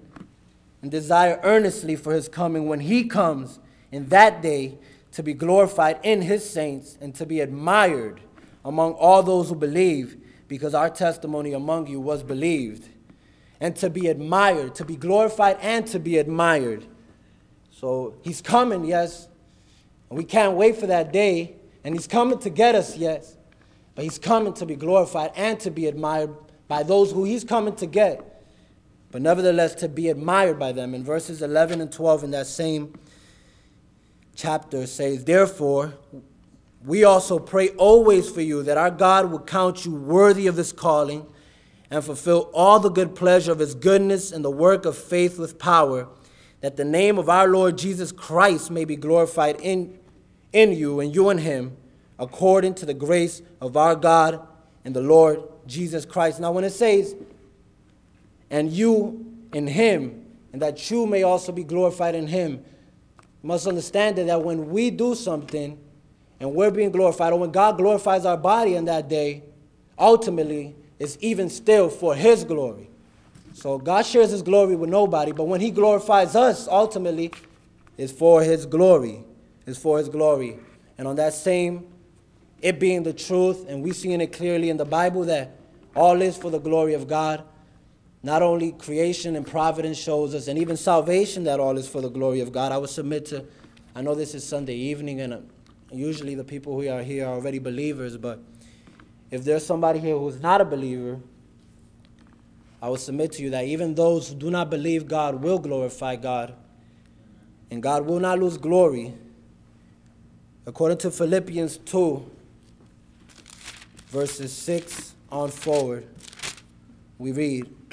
and 0.82 0.90
desire 0.90 1.40
earnestly 1.42 1.96
for 1.96 2.12
his 2.12 2.28
coming 2.28 2.66
when 2.66 2.80
he 2.80 3.04
comes 3.04 3.58
in 3.92 4.06
that 4.08 4.40
day 4.40 4.78
to 5.12 5.22
be 5.22 5.34
glorified 5.34 5.98
in 6.02 6.22
his 6.22 6.48
saints 6.48 6.96
and 7.00 7.14
to 7.14 7.26
be 7.26 7.40
admired 7.40 8.20
among 8.64 8.92
all 8.94 9.22
those 9.22 9.48
who 9.48 9.54
believe 9.54 10.16
because 10.48 10.74
our 10.74 10.90
testimony 10.90 11.52
among 11.52 11.86
you 11.86 12.00
was 12.00 12.22
believed, 12.22 12.88
and 13.60 13.76
to 13.76 13.88
be 13.88 14.08
admired, 14.08 14.74
to 14.74 14.84
be 14.84 14.96
glorified, 14.96 15.56
and 15.60 15.86
to 15.86 16.00
be 16.00 16.18
admired. 16.18 16.84
So 17.70 18.16
he's 18.22 18.40
coming, 18.40 18.84
yes, 18.84 19.28
and 20.08 20.18
we 20.18 20.24
can't 20.24 20.54
wait 20.54 20.76
for 20.76 20.88
that 20.88 21.12
day, 21.12 21.54
and 21.84 21.94
he's 21.94 22.08
coming 22.08 22.38
to 22.40 22.50
get 22.50 22.74
us, 22.74 22.96
yes, 22.96 23.36
but 23.94 24.02
he's 24.02 24.18
coming 24.18 24.52
to 24.54 24.66
be 24.66 24.74
glorified 24.74 25.30
and 25.36 25.58
to 25.60 25.70
be 25.70 25.86
admired 25.86 26.34
by 26.66 26.82
those 26.82 27.12
who 27.12 27.24
he's 27.24 27.44
coming 27.44 27.74
to 27.76 27.86
get 27.86 28.29
but 29.10 29.22
nevertheless 29.22 29.74
to 29.76 29.88
be 29.88 30.08
admired 30.08 30.58
by 30.58 30.72
them. 30.72 30.94
In 30.94 31.04
verses 31.04 31.42
11 31.42 31.80
and 31.80 31.92
12 31.92 32.24
in 32.24 32.30
that 32.30 32.46
same 32.46 32.94
chapter 34.34 34.86
says, 34.86 35.24
Therefore, 35.24 35.94
we 36.84 37.04
also 37.04 37.38
pray 37.38 37.70
always 37.70 38.30
for 38.30 38.40
you 38.40 38.62
that 38.62 38.78
our 38.78 38.90
God 38.90 39.30
will 39.30 39.40
count 39.40 39.84
you 39.84 39.94
worthy 39.94 40.46
of 40.46 40.56
this 40.56 40.72
calling 40.72 41.26
and 41.90 42.04
fulfill 42.04 42.50
all 42.54 42.78
the 42.78 42.88
good 42.88 43.14
pleasure 43.14 43.52
of 43.52 43.58
his 43.58 43.74
goodness 43.74 44.30
and 44.30 44.44
the 44.44 44.50
work 44.50 44.84
of 44.84 44.96
faith 44.96 45.38
with 45.38 45.58
power, 45.58 46.08
that 46.60 46.76
the 46.76 46.84
name 46.84 47.18
of 47.18 47.28
our 47.28 47.48
Lord 47.48 47.76
Jesus 47.76 48.12
Christ 48.12 48.70
may 48.70 48.84
be 48.84 48.96
glorified 48.96 49.60
in, 49.60 49.98
in 50.52 50.72
you 50.72 51.00
and 51.00 51.14
you 51.14 51.30
in 51.30 51.38
him, 51.38 51.76
according 52.18 52.74
to 52.74 52.86
the 52.86 52.94
grace 52.94 53.42
of 53.60 53.76
our 53.76 53.96
God 53.96 54.46
and 54.84 54.94
the 54.94 55.00
Lord 55.00 55.42
Jesus 55.66 56.04
Christ. 56.04 56.38
Now, 56.38 56.52
when 56.52 56.64
it 56.64 56.70
says, 56.70 57.14
and 58.50 58.70
you 58.70 59.26
in 59.52 59.66
him, 59.66 60.24
and 60.52 60.60
that 60.62 60.90
you 60.90 61.06
may 61.06 61.22
also 61.22 61.52
be 61.52 61.64
glorified 61.64 62.14
in 62.14 62.26
him. 62.26 62.64
You 63.42 63.48
must 63.48 63.66
understand 63.66 64.18
that 64.18 64.42
when 64.42 64.70
we 64.70 64.90
do 64.90 65.14
something 65.14 65.78
and 66.40 66.54
we're 66.54 66.70
being 66.70 66.90
glorified, 66.90 67.32
or 67.32 67.38
when 67.38 67.50
God 67.50 67.76
glorifies 67.76 68.24
our 68.24 68.36
body 68.36 68.74
in 68.74 68.86
that 68.86 69.08
day, 69.08 69.42
ultimately 69.98 70.74
it's 70.98 71.16
even 71.20 71.48
still 71.48 71.88
for 71.88 72.14
his 72.14 72.44
glory. 72.44 72.88
So 73.52 73.78
God 73.78 74.06
shares 74.06 74.30
his 74.30 74.42
glory 74.42 74.76
with 74.76 74.90
nobody, 74.90 75.32
but 75.32 75.44
when 75.44 75.60
he 75.60 75.70
glorifies 75.70 76.36
us, 76.36 76.68
ultimately, 76.68 77.32
it's 77.98 78.12
for 78.12 78.42
his 78.42 78.64
glory. 78.66 79.24
It's 79.66 79.78
for 79.78 79.98
his 79.98 80.08
glory. 80.08 80.58
And 80.96 81.06
on 81.06 81.16
that 81.16 81.34
same, 81.34 81.86
it 82.62 82.78
being 82.78 83.02
the 83.02 83.12
truth, 83.12 83.66
and 83.68 83.82
we 83.82 83.92
seeing 83.92 84.20
it 84.20 84.32
clearly 84.32 84.70
in 84.70 84.76
the 84.76 84.84
Bible 84.84 85.24
that 85.24 85.56
all 85.94 86.20
is 86.22 86.36
for 86.36 86.50
the 86.50 86.58
glory 86.58 86.94
of 86.94 87.08
God. 87.08 87.44
Not 88.22 88.42
only 88.42 88.72
creation 88.72 89.34
and 89.34 89.46
providence 89.46 89.96
shows 89.96 90.34
us, 90.34 90.46
and 90.46 90.58
even 90.58 90.76
salvation, 90.76 91.44
that 91.44 91.58
all 91.58 91.78
is 91.78 91.88
for 91.88 92.02
the 92.02 92.10
glory 92.10 92.40
of 92.40 92.52
God. 92.52 92.70
I 92.70 92.78
would 92.78 92.90
submit 92.90 93.26
to, 93.26 93.44
I 93.94 94.02
know 94.02 94.14
this 94.14 94.34
is 94.34 94.46
Sunday 94.46 94.74
evening, 94.74 95.20
and 95.20 95.32
uh, 95.32 95.38
usually 95.90 96.34
the 96.34 96.44
people 96.44 96.78
who 96.78 96.88
are 96.88 97.02
here 97.02 97.26
are 97.26 97.34
already 97.34 97.58
believers, 97.58 98.16
but 98.18 98.40
if 99.30 99.44
there's 99.44 99.64
somebody 99.64 100.00
here 100.00 100.18
who's 100.18 100.40
not 100.40 100.60
a 100.60 100.64
believer, 100.64 101.18
I 102.82 102.88
would 102.88 103.00
submit 103.00 103.32
to 103.32 103.42
you 103.42 103.50
that 103.50 103.64
even 103.64 103.94
those 103.94 104.28
who 104.28 104.34
do 104.34 104.50
not 104.50 104.70
believe 104.70 105.06
God 105.06 105.42
will 105.42 105.58
glorify 105.58 106.16
God, 106.16 106.54
and 107.70 107.82
God 107.82 108.04
will 108.04 108.20
not 108.20 108.38
lose 108.38 108.58
glory. 108.58 109.14
According 110.66 110.98
to 110.98 111.10
Philippians 111.10 111.78
2, 111.78 112.30
verses 114.08 114.52
6 114.52 115.14
on 115.30 115.50
forward, 115.50 116.06
we 117.20 117.32
read, 117.32 117.70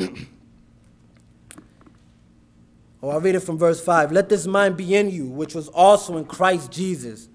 oh, 3.03 3.09
I'll 3.09 3.19
read 3.19 3.35
it 3.35 3.41
from 3.41 3.57
verse 3.57 3.83
5. 3.83 4.13
Let 4.13 4.29
this 4.29 4.47
mind 4.47 4.77
be 4.77 4.95
in 4.95 5.09
you, 5.11 5.25
which 5.25 5.53
was 5.53 5.67
also 5.67 6.15
in 6.15 6.23
Christ 6.23 6.71
Jesus, 6.71 7.27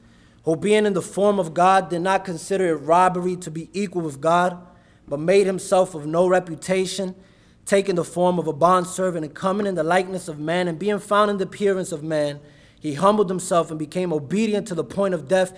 who 0.45 0.57
being 0.57 0.87
in 0.87 0.95
the 0.95 1.03
form 1.03 1.39
of 1.39 1.53
God 1.53 1.91
did 1.91 2.01
not 2.01 2.25
consider 2.25 2.69
it 2.69 2.77
robbery 2.77 3.37
to 3.37 3.51
be 3.51 3.69
equal 3.75 4.01
with 4.01 4.23
God, 4.23 4.59
but 5.07 5.21
made 5.21 5.47
himself 5.47 5.95
of 5.95 6.07
no 6.07 6.27
reputation, 6.27 7.15
taking 7.66 7.97
the 7.97 8.05
form 8.05 8.38
of 8.38 8.47
a 8.47 8.55
bondservant 8.55 9.27
and 9.27 9.35
coming 9.35 9.66
in 9.66 9.75
the 9.75 9.85
likeness 9.85 10.29
of 10.29 10.38
man, 10.38 10.69
and 10.69 10.79
being 10.79 10.99
found 10.99 11.31
in 11.31 11.37
the 11.37 11.45
appearance 11.45 11.93
of 11.93 12.03
man, 12.03 12.40
he 12.81 12.95
humbled 12.95 13.29
himself 13.29 13.69
and 13.69 13.79
became 13.79 14.14
obedient 14.14 14.66
to 14.69 14.75
the 14.75 14.83
point 14.83 15.12
of 15.12 15.29
death, 15.29 15.53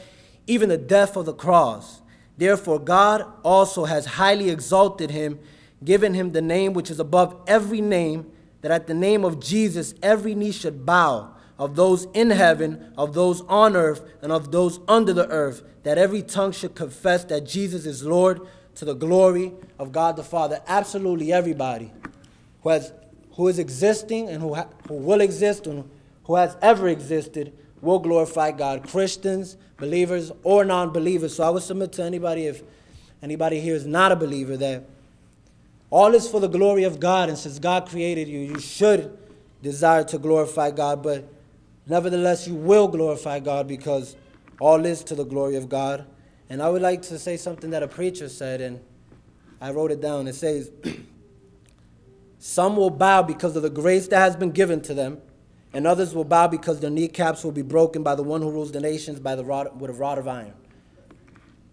even 0.49 0.69
the 0.69 0.79
death 0.79 1.17
of 1.17 1.27
the 1.27 1.33
cross. 1.33 2.03
Therefore, 2.37 2.81
God 2.81 3.25
also 3.45 3.85
has 3.85 4.05
highly 4.05 4.51
exalted 4.51 5.13
him 5.13 5.39
given 5.83 6.15
him 6.15 6.33
the 6.33 6.43
name 6.43 6.73
which 6.73 6.91
is 6.91 7.01
above 7.01 7.41
every 7.47 7.81
name, 7.81 8.31
that 8.61 8.71
at 8.71 8.87
the 8.87 8.95
name 8.95 9.25
of 9.25 9.41
Jesus 9.41 9.95
every 10.03 10.35
knee 10.35 10.53
should 10.53 10.87
bow, 10.87 11.35
of 11.59 11.77
those 11.77 12.07
in 12.15 12.31
heaven, 12.31 12.93
of 12.99 13.15
those 13.15 13.43
on 13.43 13.77
earth, 13.77 14.03
and 14.23 14.33
of 14.33 14.51
those 14.51 14.81
under 14.89 15.13
the 15.13 15.29
earth, 15.29 15.63
that 15.85 15.99
every 15.99 16.23
tongue 16.23 16.53
should 16.53 16.75
confess 16.75 17.25
that 17.25 17.47
Jesus 17.47 17.87
is 17.87 18.05
Lord 18.05 18.41
to 18.77 18.85
the 18.85 18.95
glory 18.95 19.53
of 19.79 19.93
God 19.93 20.17
the 20.17 20.25
Father. 20.25 20.61
Absolutely 20.67 21.33
everybody 21.33 21.93
who, 22.63 22.71
has, 22.71 22.93
who 23.35 23.49
is 23.49 23.59
existing 23.59 24.29
and 24.29 24.43
who, 24.43 24.55
ha, 24.55 24.67
who 24.89 24.95
will 24.95 25.21
exist 25.21 25.67
and 25.67 25.89
who 26.25 26.35
has 26.37 26.57
ever 26.61 26.89
existed 26.89 27.53
will 27.81 27.99
glorify 27.99 28.51
God. 28.51 28.89
Christians, 28.89 29.57
believers, 29.77 30.33
or 30.43 30.65
non 30.65 30.91
believers. 30.91 31.37
So 31.37 31.45
I 31.45 31.51
would 31.51 31.63
submit 31.63 31.93
to 31.93 32.03
anybody 32.03 32.47
if 32.47 32.63
anybody 33.23 33.61
here 33.61 33.75
is 33.75 33.87
not 33.87 34.11
a 34.11 34.17
believer 34.17 34.57
that 34.57 34.85
all 35.95 36.13
is 36.13 36.29
for 36.29 36.41
the 36.41 36.49
glory 36.49 36.83
of 36.83 36.99
God, 36.99 37.29
and 37.29 37.39
since 37.39 37.61
God 37.61 37.89
created 37.89 38.27
you, 38.27 38.41
you 38.41 38.59
should 38.59 39.17
desire 39.63 40.03
to 40.03 40.19
glorify 40.19 40.73
God, 40.73 41.05
but 41.05 41.25
nevertheless, 41.87 42.49
you 42.49 42.57
will 42.57 42.89
glorify 42.89 43.39
God 43.39 43.69
because 43.69 44.17
all 44.59 44.85
is 44.87 45.05
to 45.05 45.15
the 45.15 45.23
glory 45.23 45.55
of 45.55 45.69
God. 45.69 46.05
And 46.51 46.61
I 46.61 46.69
would 46.69 46.83
like 46.83 47.03
to 47.03 47.17
say 47.17 47.37
something 47.37 47.71
that 47.71 47.85
a 47.85 47.87
preacher 47.87 48.29
said, 48.29 48.61
and 48.61 48.81
I 49.61 49.71
wrote 49.71 49.93
it 49.93 50.01
down. 50.01 50.27
It 50.27 50.35
says, 50.35 50.73
Some 52.41 52.75
will 52.75 52.91
bow 52.91 53.23
because 53.23 53.55
of 53.55 53.63
the 53.63 53.71
grace 53.71 54.09
that 54.09 54.19
has 54.19 54.35
been 54.35 54.51
given 54.51 54.81
to 54.83 54.95
them, 54.95 55.23
and 55.73 55.87
others 55.87 56.13
will 56.13 56.25
bow 56.25 56.49
because 56.49 56.81
their 56.81 56.91
kneecaps 56.91 57.45
will 57.45 57.53
be 57.53 57.63
broken 57.63 58.03
by 58.03 58.17
the 58.17 58.25
one 58.25 58.43
who 58.43 58.51
rules 58.51 58.73
the 58.73 58.81
nations 58.81 59.21
by 59.21 59.37
the 59.37 59.45
rod, 59.45 59.81
with 59.81 59.91
a 59.91 59.95
rod 59.95 60.19
of 60.19 60.27
iron. 60.27 60.55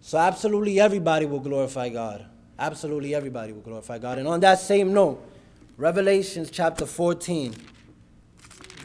So, 0.00 0.16
absolutely 0.16 0.78
everybody 0.78 1.26
will 1.26 1.40
glorify 1.40 1.88
God. 1.88 2.26
Absolutely 2.58 3.14
everybody 3.14 3.52
will 3.52 3.62
glorify 3.62 3.98
God. 3.98 4.18
And 4.18 4.28
on 4.28 4.40
that 4.40 4.58
same 4.60 4.92
note, 4.92 5.26
Revelations 5.76 6.50
chapter 6.50 6.84
14. 6.86 7.54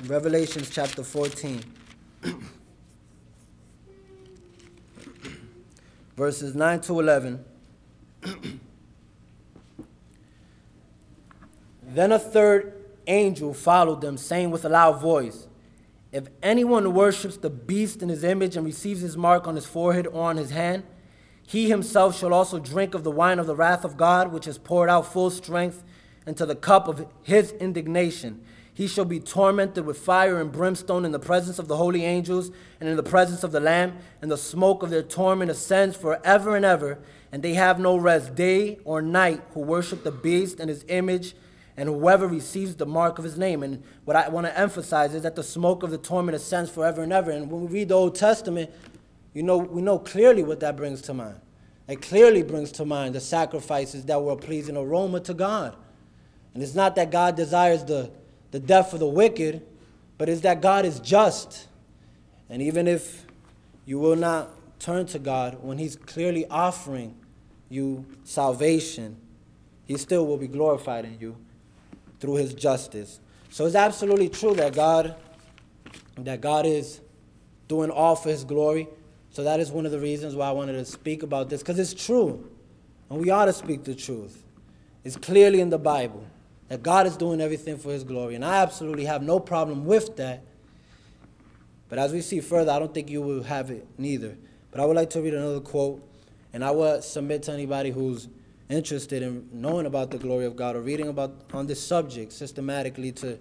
Revelations 0.06 0.70
chapter 0.70 1.04
14. 1.04 1.64
Verses 6.16 6.56
9 6.56 6.80
to 6.82 7.00
11. 7.00 7.46
then 11.84 12.12
a 12.12 12.20
third 12.20 12.74
angel 13.06 13.54
followed 13.54 14.02
them, 14.02 14.18
saying 14.18 14.52
with 14.52 14.66
a 14.66 14.70
loud 14.70 15.02
voice, 15.02 15.48
If 16.12 16.28
anyone 16.42 16.94
worships 16.94 17.38
the 17.38 17.50
beast 17.50 18.02
in 18.02 18.10
his 18.10 18.24
image 18.24 18.56
and 18.56 18.66
receives 18.66 19.02
his 19.02 19.18
mark 19.18 19.48
on 19.48 19.56
his 19.56 19.66
forehead 19.66 20.08
or 20.08 20.30
on 20.30 20.38
his 20.38 20.52
hand, 20.52 20.84
he 21.48 21.70
himself 21.70 22.20
shall 22.20 22.34
also 22.34 22.60
drink 22.60 22.94
of 22.94 23.06
the 23.06 23.10
wine 23.10 23.40
of 23.40 23.48
the 23.48 23.56
wrath 23.56 23.86
of 23.86 23.96
God, 23.96 24.34
which 24.34 24.48
is 24.48 24.58
poured 24.58 24.90
out 24.90 25.12
full 25.12 25.30
strength 25.30 25.82
into 26.26 26.46
the 26.46 26.58
cup 26.58 26.90
of 26.90 27.08
his 27.24 27.54
indignation. 27.54 28.44
He 28.74 28.86
shall 28.86 29.06
be 29.06 29.22
tormented 29.22 29.86
with 29.86 29.98
fire 29.98 30.42
and 30.42 30.52
brimstone 30.52 31.06
in 31.06 31.14
the 31.14 31.20
presence 31.20 31.58
of 31.58 31.70
the 31.70 31.78
holy 31.78 32.04
angels 32.04 32.52
and 32.82 32.90
in 32.90 32.98
the 32.98 33.02
presence 33.02 33.46
of 33.46 33.54
the 33.54 33.62
Lamb, 33.62 33.98
and 34.22 34.30
the 34.30 34.38
smoke 34.38 34.84
of 34.84 34.90
their 34.90 35.02
torment 35.02 35.50
ascends 35.50 35.96
forever 35.96 36.58
and 36.58 36.66
ever. 36.66 37.00
And 37.32 37.42
they 37.42 37.54
have 37.54 37.80
no 37.80 37.96
rest 37.96 38.36
day 38.36 38.80
or 38.84 39.02
night 39.02 39.42
who 39.54 39.62
worship 39.62 40.04
the 40.04 40.12
beast 40.12 40.60
and 40.60 40.70
his 40.70 40.84
image, 40.90 41.34
and 41.78 41.88
whoever 41.88 42.28
receives 42.28 42.76
the 42.76 42.86
mark 42.86 43.20
of 43.20 43.24
his 43.24 43.38
name. 43.38 43.64
And 43.64 43.84
what 44.04 44.18
I 44.18 44.28
want 44.28 44.48
to 44.48 44.60
emphasize 44.60 45.14
is 45.14 45.22
that 45.22 45.36
the 45.36 45.44
smoke 45.44 45.82
of 45.82 45.92
the 45.92 45.98
torment 45.98 46.36
ascends 46.36 46.70
forever 46.70 47.04
and 47.04 47.14
ever. 47.14 47.32
And 47.32 47.50
when 47.50 47.62
we 47.62 47.68
read 47.68 47.90
the 47.90 47.96
Old 47.96 48.16
Testament, 48.16 48.70
you 49.38 49.44
know, 49.44 49.60
we 49.60 49.84
know 49.84 50.00
clearly 50.00 50.42
what 50.42 50.62
that 50.62 50.76
brings 50.76 51.00
to 51.04 51.14
mind. 51.14 51.40
It 51.88 52.02
clearly 52.02 52.42
brings 52.42 52.72
to 52.72 52.86
mind 52.86 53.14
the 53.14 53.20
sacrifices 53.20 54.04
that 54.06 54.20
were 54.20 54.32
a 54.32 54.36
pleasing 54.36 54.76
aroma 54.76 55.20
to 55.20 55.36
God. 55.36 55.76
And 56.56 56.64
it's 56.64 56.74
not 56.74 56.96
that 56.96 57.12
God 57.12 57.36
desires 57.36 57.84
the, 57.84 58.10
the 58.50 58.60
death 58.60 58.94
of 58.94 59.00
the 59.00 59.06
wicked, 59.06 59.64
but 60.18 60.28
it's 60.28 60.42
that 60.42 60.60
God 60.60 60.86
is 60.86 61.00
just. 61.00 61.68
And 62.50 62.64
even 62.64 62.88
if 62.88 63.28
you 63.86 64.00
will 64.00 64.16
not 64.16 64.50
turn 64.80 65.06
to 65.06 65.20
God 65.20 65.60
when 65.62 65.78
He's 65.78 65.96
clearly 65.96 66.48
offering 66.48 67.16
you 67.70 68.08
salvation, 68.24 69.18
He 69.86 69.98
still 69.98 70.26
will 70.26 70.40
be 70.40 70.48
glorified 70.48 71.06
in 71.06 71.20
you 71.20 71.38
through 72.20 72.38
His 72.38 72.56
justice. 72.56 73.20
So 73.52 73.68
it's 73.68 73.76
absolutely 73.76 74.30
true 74.30 74.56
that 74.56 74.74
God, 74.74 75.14
that 76.18 76.42
God 76.42 76.66
is 76.66 77.02
doing 77.68 77.92
all 77.92 78.16
for 78.16 78.30
His 78.30 78.44
glory. 78.44 78.88
So 79.38 79.44
that 79.44 79.60
is 79.60 79.70
one 79.70 79.86
of 79.86 79.92
the 79.92 80.00
reasons 80.00 80.36
why 80.36 80.48
I 80.48 80.52
wanted 80.52 80.74
to 80.74 80.86
speak 80.86 81.22
about 81.22 81.48
this, 81.48 81.62
because 81.62 81.78
it's 81.78 81.94
true. 81.94 82.50
And 83.08 83.20
we 83.20 83.30
ought 83.30 83.46
to 83.46 83.54
speak 83.54 83.84
the 83.84 83.94
truth. 83.94 84.44
It's 85.04 85.16
clearly 85.16 85.62
in 85.62 85.70
the 85.70 85.78
Bible 85.78 86.26
that 86.70 86.82
God 86.82 87.06
is 87.06 87.16
doing 87.16 87.40
everything 87.40 87.78
for 87.78 87.92
His 87.92 88.04
glory. 88.04 88.34
And 88.34 88.44
I 88.44 88.64
absolutely 88.64 89.06
have 89.06 89.22
no 89.22 89.40
problem 89.40 89.86
with 89.86 90.18
that. 90.18 90.42
But 91.88 92.00
as 92.00 92.14
we 92.14 92.22
see 92.22 92.42
further, 92.42 92.72
I 92.72 92.80
don't 92.80 92.92
think 92.92 93.12
you 93.12 93.22
will 93.22 93.44
have 93.44 93.70
it 93.70 93.86
neither. 94.00 94.36
But 94.72 94.82
I 94.82 94.86
would 94.86 94.96
like 94.96 95.12
to 95.12 95.22
read 95.22 95.36
another 95.36 95.60
quote, 95.60 96.02
and 96.52 96.66
I 96.66 96.72
would 96.72 97.04
submit 97.04 97.44
to 97.44 97.52
anybody 97.52 97.92
who's 97.92 98.30
interested 98.70 99.22
in 99.22 99.48
knowing 99.54 99.86
about 99.86 100.10
the 100.10 100.18
glory 100.18 100.46
of 100.46 100.56
God 100.56 100.76
or 100.76 100.82
reading 100.82 101.10
about 101.10 101.36
on 101.54 101.68
this 101.68 101.86
subject 101.86 102.34
systematically 102.34 103.12
to 103.12 103.38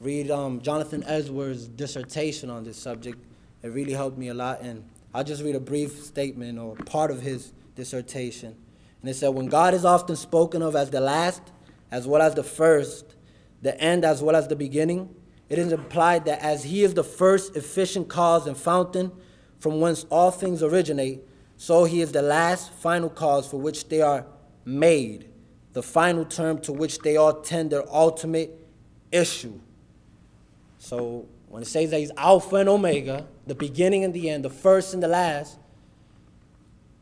read 0.00 0.30
um, 0.30 0.60
Jonathan 0.60 1.02
Edwards' 1.06 1.66
dissertation 1.66 2.50
on 2.50 2.62
this 2.62 2.76
subject. 2.76 3.16
It 3.62 3.68
really 3.68 3.94
helped 3.94 4.18
me 4.18 4.28
a 4.28 4.34
lot. 4.34 4.60
And 4.60 4.84
I'll 5.18 5.24
just 5.24 5.42
read 5.42 5.56
a 5.56 5.60
brief 5.60 6.04
statement 6.04 6.60
or 6.60 6.76
part 6.76 7.10
of 7.10 7.22
his 7.22 7.52
dissertation. 7.74 8.54
And 9.00 9.10
it 9.10 9.14
said, 9.14 9.30
When 9.30 9.48
God 9.48 9.74
is 9.74 9.84
often 9.84 10.14
spoken 10.14 10.62
of 10.62 10.76
as 10.76 10.90
the 10.90 11.00
last, 11.00 11.42
as 11.90 12.06
well 12.06 12.22
as 12.22 12.36
the 12.36 12.44
first, 12.44 13.16
the 13.60 13.76
end 13.80 14.04
as 14.04 14.22
well 14.22 14.36
as 14.36 14.46
the 14.46 14.54
beginning, 14.54 15.12
it 15.48 15.58
is 15.58 15.72
implied 15.72 16.24
that 16.26 16.40
as 16.40 16.62
He 16.62 16.84
is 16.84 16.94
the 16.94 17.02
first 17.02 17.56
efficient 17.56 18.08
cause 18.08 18.46
and 18.46 18.56
fountain 18.56 19.10
from 19.58 19.80
whence 19.80 20.06
all 20.08 20.30
things 20.30 20.62
originate, 20.62 21.26
so 21.56 21.82
He 21.82 22.00
is 22.00 22.12
the 22.12 22.22
last 22.22 22.70
final 22.74 23.10
cause 23.10 23.48
for 23.48 23.56
which 23.56 23.88
they 23.88 24.00
are 24.00 24.24
made, 24.64 25.28
the 25.72 25.82
final 25.82 26.26
term 26.26 26.60
to 26.60 26.72
which 26.72 27.00
they 27.00 27.16
all 27.16 27.40
tend 27.40 27.72
their 27.72 27.92
ultimate 27.92 28.56
issue. 29.10 29.58
So 30.78 31.26
when 31.48 31.62
it 31.62 31.66
says 31.66 31.90
that 31.90 31.98
he's 31.98 32.12
Alpha 32.16 32.56
and 32.56 32.68
Omega, 32.68 33.26
the 33.48 33.54
beginning 33.54 34.04
and 34.04 34.12
the 34.12 34.30
end, 34.30 34.44
the 34.44 34.50
first 34.50 34.94
and 34.94 35.02
the 35.02 35.08
last, 35.08 35.56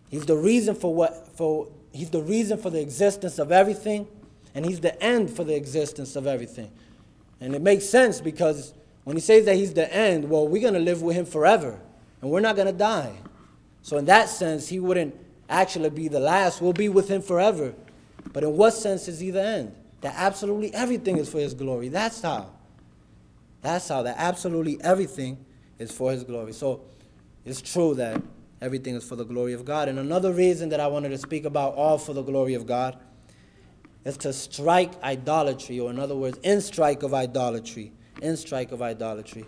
he's 0.08 0.24
the 0.26 0.36
reason 0.36 0.74
for 0.74 0.94
what 0.94 1.36
for 1.36 1.68
he's 1.92 2.10
the 2.10 2.22
reason 2.22 2.56
for 2.56 2.70
the 2.70 2.80
existence 2.80 3.38
of 3.38 3.52
everything, 3.52 4.06
and 4.54 4.64
he's 4.64 4.80
the 4.80 5.00
end 5.02 5.30
for 5.30 5.44
the 5.44 5.54
existence 5.54 6.16
of 6.16 6.26
everything. 6.26 6.70
And 7.40 7.54
it 7.54 7.60
makes 7.60 7.84
sense 7.86 8.20
because 8.20 8.72
when 9.04 9.16
he 9.16 9.20
says 9.20 9.44
that 9.44 9.56
he's 9.56 9.74
the 9.74 9.92
end, 9.92 10.30
well, 10.30 10.48
we're 10.48 10.62
gonna 10.62 10.78
live 10.78 11.02
with 11.02 11.16
him 11.16 11.26
forever, 11.26 11.80
and 12.22 12.30
we're 12.30 12.40
not 12.40 12.56
gonna 12.56 12.72
die. 12.72 13.12
So 13.82 13.98
in 13.98 14.04
that 14.06 14.28
sense, 14.28 14.68
he 14.68 14.80
wouldn't 14.80 15.14
actually 15.48 15.90
be 15.90 16.08
the 16.08 16.20
last. 16.20 16.60
We'll 16.60 16.72
be 16.72 16.88
with 16.88 17.08
him 17.08 17.22
forever. 17.22 17.74
But 18.32 18.44
in 18.44 18.56
what 18.56 18.72
sense 18.72 19.08
is 19.08 19.20
he 19.20 19.30
the 19.30 19.42
end? 19.42 19.74
That 20.00 20.14
absolutely 20.16 20.72
everything 20.74 21.18
is 21.18 21.28
for 21.28 21.38
his 21.38 21.54
glory. 21.54 21.88
That's 21.88 22.20
how. 22.20 22.50
That's 23.62 23.88
how 23.88 24.02
that 24.02 24.16
absolutely 24.18 24.78
everything 24.82 25.38
is 25.78 25.92
for 25.92 26.12
his 26.12 26.24
glory. 26.24 26.52
So 26.52 26.82
it's 27.44 27.60
true 27.60 27.94
that 27.94 28.20
everything 28.60 28.94
is 28.94 29.04
for 29.04 29.16
the 29.16 29.24
glory 29.24 29.52
of 29.52 29.64
God. 29.64 29.88
And 29.88 29.98
another 29.98 30.32
reason 30.32 30.68
that 30.70 30.80
I 30.80 30.86
wanted 30.86 31.10
to 31.10 31.18
speak 31.18 31.44
about 31.44 31.74
all 31.74 31.98
for 31.98 32.12
the 32.12 32.22
glory 32.22 32.54
of 32.54 32.66
God 32.66 32.98
is 34.04 34.16
to 34.18 34.32
strike 34.32 35.00
idolatry, 35.02 35.80
or 35.80 35.90
in 35.90 35.98
other 35.98 36.14
words, 36.14 36.38
in 36.42 36.60
strike 36.60 37.02
of 37.02 37.12
idolatry. 37.12 37.92
In 38.22 38.36
strike 38.36 38.72
of 38.72 38.80
idolatry. 38.80 39.44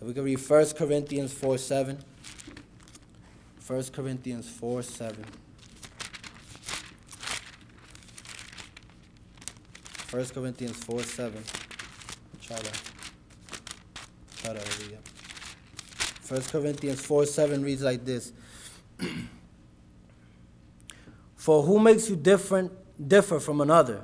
If 0.00 0.06
we 0.06 0.14
can 0.14 0.24
read 0.24 0.40
1 0.40 0.66
Corinthians 0.70 1.32
4 1.32 1.58
7. 1.58 1.98
1 3.66 3.82
Corinthians 3.92 4.48
4 4.48 4.82
7. 4.82 5.24
1 10.10 10.24
Corinthians 10.26 10.76
4 10.76 11.02
7. 11.02 11.44
Try 12.40 12.58
to. 12.58 12.94
1 16.28 16.42
Corinthians 16.42 17.00
4 17.00 17.26
7 17.26 17.62
reads 17.62 17.82
like 17.82 18.04
this 18.04 18.32
For 21.36 21.62
who 21.62 21.78
makes 21.78 22.08
you 22.08 22.16
different 22.16 22.72
differ 23.08 23.38
from 23.38 23.60
another? 23.60 24.02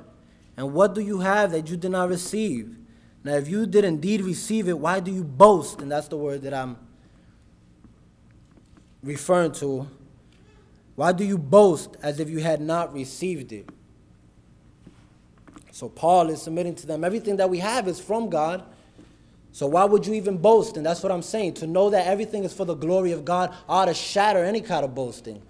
And 0.57 0.73
what 0.73 0.93
do 0.93 1.01
you 1.01 1.19
have 1.19 1.51
that 1.51 1.69
you 1.69 1.77
did 1.77 1.91
not 1.91 2.09
receive? 2.09 2.77
Now, 3.23 3.35
if 3.35 3.47
you 3.47 3.65
did 3.65 3.85
indeed 3.85 4.21
receive 4.21 4.67
it, 4.67 4.77
why 4.77 4.99
do 4.99 5.11
you 5.11 5.23
boast? 5.23 5.81
And 5.81 5.91
that's 5.91 6.07
the 6.07 6.17
word 6.17 6.41
that 6.41 6.53
I'm 6.53 6.77
referring 9.03 9.53
to. 9.53 9.87
Why 10.95 11.11
do 11.11 11.23
you 11.23 11.37
boast 11.37 11.97
as 12.03 12.19
if 12.19 12.29
you 12.29 12.39
had 12.39 12.61
not 12.61 12.93
received 12.93 13.51
it? 13.53 13.69
So, 15.71 15.87
Paul 15.89 16.29
is 16.29 16.41
submitting 16.41 16.75
to 16.75 16.85
them 16.85 17.03
everything 17.03 17.37
that 17.37 17.49
we 17.49 17.59
have 17.59 17.87
is 17.87 17.99
from 17.99 18.29
God. 18.29 18.63
So 19.53 19.67
why 19.67 19.83
would 19.83 20.05
you 20.05 20.13
even 20.13 20.37
boast? 20.37 20.77
And 20.77 20.85
that's 20.85 21.03
what 21.03 21.11
I'm 21.11 21.21
saying. 21.21 21.55
To 21.55 21.67
know 21.67 21.89
that 21.89 22.07
everything 22.07 22.43
is 22.43 22.53
for 22.53 22.65
the 22.65 22.75
glory 22.75 23.11
of 23.11 23.25
God 23.25 23.53
ought 23.67 23.85
to 23.85 23.93
shatter 23.93 24.43
any 24.43 24.61
kind 24.61 24.85
of 24.85 24.95
boasting. 24.95 25.41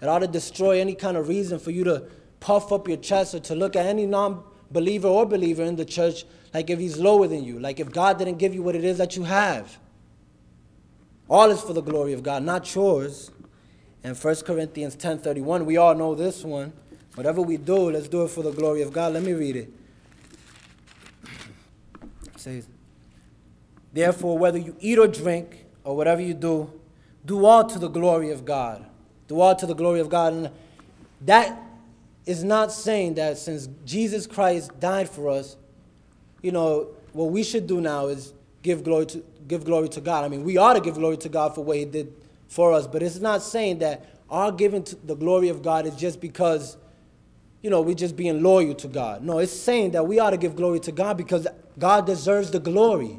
It 0.00 0.08
ought 0.08 0.20
to 0.20 0.26
destroy 0.26 0.80
any 0.80 0.94
kind 0.94 1.16
of 1.16 1.28
reason 1.28 1.58
for 1.58 1.70
you 1.70 1.84
to 1.84 2.04
puff 2.40 2.72
up 2.72 2.88
your 2.88 2.96
chest 2.96 3.34
or 3.34 3.40
to 3.40 3.54
look 3.54 3.76
at 3.76 3.86
any 3.86 4.06
non-believer 4.06 5.08
or 5.08 5.26
believer 5.26 5.62
in 5.62 5.76
the 5.76 5.84
church 5.84 6.24
like 6.54 6.70
if 6.70 6.78
he's 6.78 6.98
lower 6.98 7.26
than 7.26 7.44
you, 7.44 7.58
like 7.58 7.80
if 7.80 7.90
God 7.90 8.18
didn't 8.18 8.38
give 8.38 8.54
you 8.54 8.62
what 8.62 8.74
it 8.74 8.84
is 8.84 8.98
that 8.98 9.16
you 9.16 9.24
have. 9.24 9.78
All 11.28 11.50
is 11.50 11.62
for 11.62 11.72
the 11.72 11.80
glory 11.80 12.12
of 12.12 12.22
God, 12.22 12.42
not 12.42 12.74
yours. 12.74 13.30
And 14.04 14.16
1 14.16 14.44
Corinthians 14.44 14.96
10:31, 14.96 15.64
we 15.64 15.76
all 15.76 15.94
know 15.94 16.14
this 16.14 16.44
one. 16.44 16.72
Whatever 17.14 17.40
we 17.42 17.56
do, 17.56 17.90
let's 17.90 18.08
do 18.08 18.24
it 18.24 18.28
for 18.28 18.42
the 18.42 18.50
glory 18.50 18.82
of 18.82 18.92
God. 18.92 19.14
Let 19.14 19.22
me 19.22 19.32
read 19.32 19.56
it. 19.56 19.72
It 22.34 22.40
says, 22.40 22.68
Therefore, 23.92 24.38
whether 24.38 24.58
you 24.58 24.74
eat 24.80 24.98
or 24.98 25.06
drink 25.06 25.66
or 25.84 25.96
whatever 25.96 26.20
you 26.20 26.34
do, 26.34 26.70
do 27.24 27.44
all 27.44 27.64
to 27.64 27.78
the 27.78 27.88
glory 27.88 28.30
of 28.30 28.44
God. 28.44 28.84
Do 29.28 29.40
all 29.40 29.54
to 29.54 29.66
the 29.66 29.74
glory 29.74 30.00
of 30.00 30.08
God. 30.08 30.32
And 30.32 30.50
that 31.22 31.58
is 32.26 32.42
not 32.42 32.72
saying 32.72 33.14
that 33.14 33.38
since 33.38 33.68
Jesus 33.84 34.26
Christ 34.26 34.78
died 34.80 35.08
for 35.08 35.28
us, 35.28 35.56
you 36.40 36.52
know, 36.52 36.88
what 37.12 37.26
we 37.26 37.42
should 37.42 37.66
do 37.66 37.80
now 37.80 38.06
is 38.06 38.32
give 38.62 38.82
glory 38.84 39.06
to 39.06 39.24
give 39.46 39.64
glory 39.64 39.88
to 39.90 40.00
God. 40.00 40.24
I 40.24 40.28
mean, 40.28 40.44
we 40.44 40.56
ought 40.56 40.74
to 40.74 40.80
give 40.80 40.94
glory 40.94 41.16
to 41.18 41.28
God 41.28 41.54
for 41.54 41.62
what 41.62 41.76
He 41.76 41.84
did 41.84 42.12
for 42.48 42.72
us, 42.72 42.86
but 42.86 43.02
it's 43.02 43.18
not 43.18 43.42
saying 43.42 43.78
that 43.80 44.06
our 44.30 44.50
giving 44.50 44.82
to 44.84 44.96
the 44.96 45.14
glory 45.14 45.48
of 45.48 45.62
God 45.62 45.86
is 45.86 45.94
just 45.94 46.20
because, 46.20 46.76
you 47.60 47.70
know, 47.70 47.82
we're 47.82 47.94
just 47.94 48.16
being 48.16 48.42
loyal 48.42 48.74
to 48.76 48.88
God. 48.88 49.22
No, 49.22 49.38
it's 49.38 49.52
saying 49.52 49.90
that 49.92 50.06
we 50.06 50.18
ought 50.18 50.30
to 50.30 50.36
give 50.36 50.56
glory 50.56 50.80
to 50.80 50.92
God 50.92 51.16
because 51.16 51.46
God 51.78 52.06
deserves 52.06 52.50
the 52.50 52.60
glory 52.60 53.18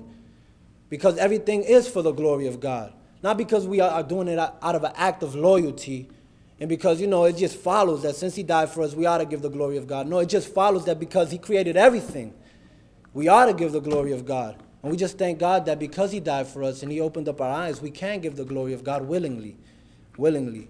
because 0.94 1.18
everything 1.18 1.64
is 1.64 1.88
for 1.88 2.04
the 2.04 2.12
glory 2.12 2.46
of 2.46 2.60
God. 2.60 2.94
Not 3.24 3.36
because 3.36 3.66
we 3.66 3.80
are 3.80 4.04
doing 4.04 4.28
it 4.28 4.38
out 4.38 4.76
of 4.76 4.84
an 4.84 4.92
act 4.96 5.24
of 5.24 5.34
loyalty 5.34 6.08
and 6.60 6.70
because, 6.70 7.02
you 7.02 7.08
know, 7.08 7.24
it 7.26 7.36
just 7.36 7.58
follows 7.58 8.04
that 8.04 8.16
since 8.16 8.36
He 8.36 8.44
died 8.44 8.70
for 8.70 8.84
us, 8.84 8.94
we 8.94 9.08
ought 9.08 9.18
to 9.18 9.26
give 9.26 9.42
the 9.42 9.50
glory 9.50 9.78
of 9.78 9.88
God. 9.88 10.06
No, 10.08 10.20
it 10.20 10.30
just 10.30 10.54
follows 10.54 10.86
that 10.86 11.00
because 11.00 11.32
He 11.32 11.40
created 11.40 11.76
everything, 11.76 12.32
we 13.12 13.28
ought 13.28 13.48
to 13.48 13.56
give 13.56 13.72
the 13.72 13.80
glory 13.82 14.12
of 14.12 14.24
God. 14.24 14.62
And 14.84 14.92
we 14.92 14.96
just 14.96 15.18
thank 15.18 15.40
God 15.40 15.66
that 15.66 15.80
because 15.80 16.12
He 16.12 16.20
died 16.20 16.46
for 16.46 16.62
us 16.62 16.84
and 16.84 16.92
He 16.92 17.02
opened 17.02 17.28
up 17.28 17.42
our 17.42 17.50
eyes, 17.50 17.82
we 17.82 17.90
can 17.90 18.20
give 18.20 18.36
the 18.36 18.46
glory 18.46 18.74
of 18.74 18.84
God 18.84 19.02
willingly. 19.02 19.58
Willingly. 20.16 20.68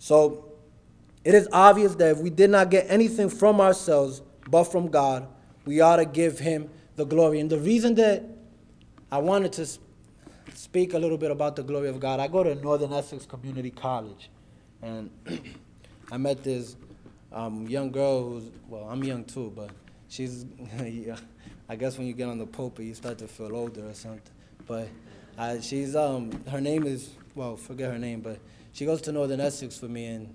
So, 0.00 0.52
it 1.24 1.32
is 1.32 1.48
obvious 1.52 1.94
that 1.94 2.16
if 2.16 2.18
we 2.18 2.30
did 2.30 2.50
not 2.50 2.70
get 2.70 2.86
anything 2.88 3.28
from 3.28 3.60
ourselves 3.60 4.20
but 4.50 4.64
from 4.64 4.88
God, 4.88 5.28
we 5.64 5.80
ought 5.80 5.96
to 5.96 6.04
give 6.04 6.40
Him 6.40 6.70
the 6.96 7.06
glory. 7.06 7.38
And 7.38 7.48
the 7.48 7.60
reason 7.60 7.94
that 7.94 8.24
I 9.10 9.18
wanted 9.18 9.52
to 9.54 9.66
speak 10.54 10.92
a 10.92 10.98
little 10.98 11.16
bit 11.16 11.30
about 11.30 11.56
the 11.56 11.62
glory 11.62 11.88
of 11.88 11.98
God. 11.98 12.20
I 12.20 12.28
go 12.28 12.42
to 12.42 12.54
Northern 12.56 12.92
Essex 12.92 13.24
Community 13.24 13.70
College, 13.70 14.28
and 14.82 15.10
I 16.12 16.18
met 16.18 16.44
this 16.44 16.76
um, 17.32 17.66
young 17.66 17.90
girl 17.90 18.28
who's, 18.28 18.50
well, 18.68 18.84
I'm 18.84 19.02
young 19.02 19.24
too, 19.24 19.50
but 19.56 19.70
she's, 20.08 20.44
I 21.70 21.76
guess 21.76 21.96
when 21.96 22.06
you 22.06 22.12
get 22.12 22.28
on 22.28 22.36
the 22.36 22.46
pulpit, 22.46 22.84
you 22.84 22.94
start 22.94 23.16
to 23.18 23.28
feel 23.28 23.56
older 23.56 23.88
or 23.88 23.94
something. 23.94 24.20
But 24.66 24.88
uh, 25.38 25.58
she's, 25.60 25.96
um, 25.96 26.44
her 26.50 26.60
name 26.60 26.86
is, 26.86 27.10
well, 27.34 27.56
forget 27.56 27.90
her 27.90 27.98
name, 27.98 28.20
but 28.20 28.38
she 28.72 28.84
goes 28.84 29.00
to 29.02 29.12
Northern 29.12 29.40
Essex 29.40 29.78
for 29.78 29.88
me, 29.88 30.04
and 30.04 30.34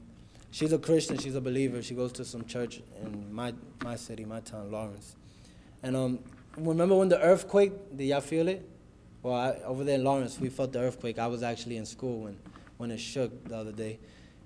she's 0.50 0.74
a 0.74 0.80
Christian, 0.80 1.20
she's 1.20 1.36
a 1.36 1.42
believer. 1.42 1.84
She 1.84 1.94
goes 1.94 2.12
to 2.14 2.26
some 2.26 2.46
church 2.46 2.82
in 3.04 3.32
my, 3.32 3.54
my 3.84 3.98
city, 3.98 4.26
my 4.26 4.40
town, 4.40 4.72
Lawrence. 4.72 5.16
And 5.84 5.96
um, 5.96 6.20
remember 6.58 6.96
when 6.96 7.10
the 7.10 7.22
earthquake, 7.22 7.72
did 7.96 8.06
y'all 8.06 8.22
feel 8.22 8.48
it? 8.48 8.68
Well, 9.22 9.36
I, 9.36 9.52
over 9.66 9.84
there 9.84 9.96
in 9.96 10.04
Lawrence, 10.04 10.39
we 10.39 10.50
felt 10.50 10.74
the 10.74 10.80
earthquake. 10.80 11.18
I 11.18 11.28
was 11.28 11.44
actually 11.44 11.78
in 11.78 11.86
school 11.86 12.22
when, 12.22 12.38
when 12.78 12.92
it 12.92 13.00
shook 13.00 13.48
the 13.48 13.58
other 13.58 13.72
day. 13.72 14.00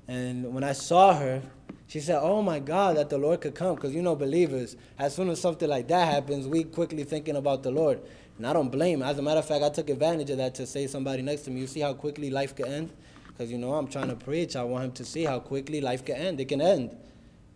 And 0.07 0.53
when 0.53 0.63
I 0.63 0.73
saw 0.73 1.13
her, 1.15 1.41
she 1.87 1.99
said, 1.99 2.19
Oh 2.21 2.41
my 2.41 2.59
God, 2.59 2.97
that 2.97 3.09
the 3.09 3.17
Lord 3.17 3.41
could 3.41 3.55
come. 3.55 3.75
Because 3.75 3.93
you 3.93 4.01
know, 4.01 4.15
believers, 4.15 4.75
as 4.97 5.15
soon 5.15 5.29
as 5.29 5.41
something 5.41 5.67
like 5.67 5.87
that 5.87 6.13
happens, 6.13 6.47
we 6.47 6.63
quickly 6.63 7.03
thinking 7.03 7.35
about 7.35 7.63
the 7.63 7.71
Lord. 7.71 7.99
And 8.37 8.45
I 8.45 8.53
don't 8.53 8.69
blame. 8.69 9.01
As 9.01 9.17
a 9.17 9.21
matter 9.21 9.39
of 9.39 9.47
fact, 9.47 9.63
I 9.63 9.69
took 9.69 9.89
advantage 9.89 10.29
of 10.29 10.37
that 10.37 10.55
to 10.55 10.67
say 10.67 10.87
somebody 10.87 11.23
next 11.23 11.41
to 11.43 11.51
me, 11.51 11.61
You 11.61 11.67
see 11.67 11.79
how 11.79 11.93
quickly 11.93 12.29
life 12.29 12.55
can 12.55 12.67
end? 12.67 12.91
Because 13.27 13.51
you 13.51 13.57
know, 13.57 13.73
I'm 13.73 13.87
trying 13.87 14.09
to 14.09 14.15
preach. 14.15 14.55
I 14.55 14.63
want 14.63 14.85
him 14.85 14.91
to 14.93 15.05
see 15.05 15.23
how 15.23 15.39
quickly 15.39 15.81
life 15.81 16.05
can 16.05 16.15
end. 16.15 16.39
It 16.39 16.45
can 16.45 16.61
end. 16.61 16.95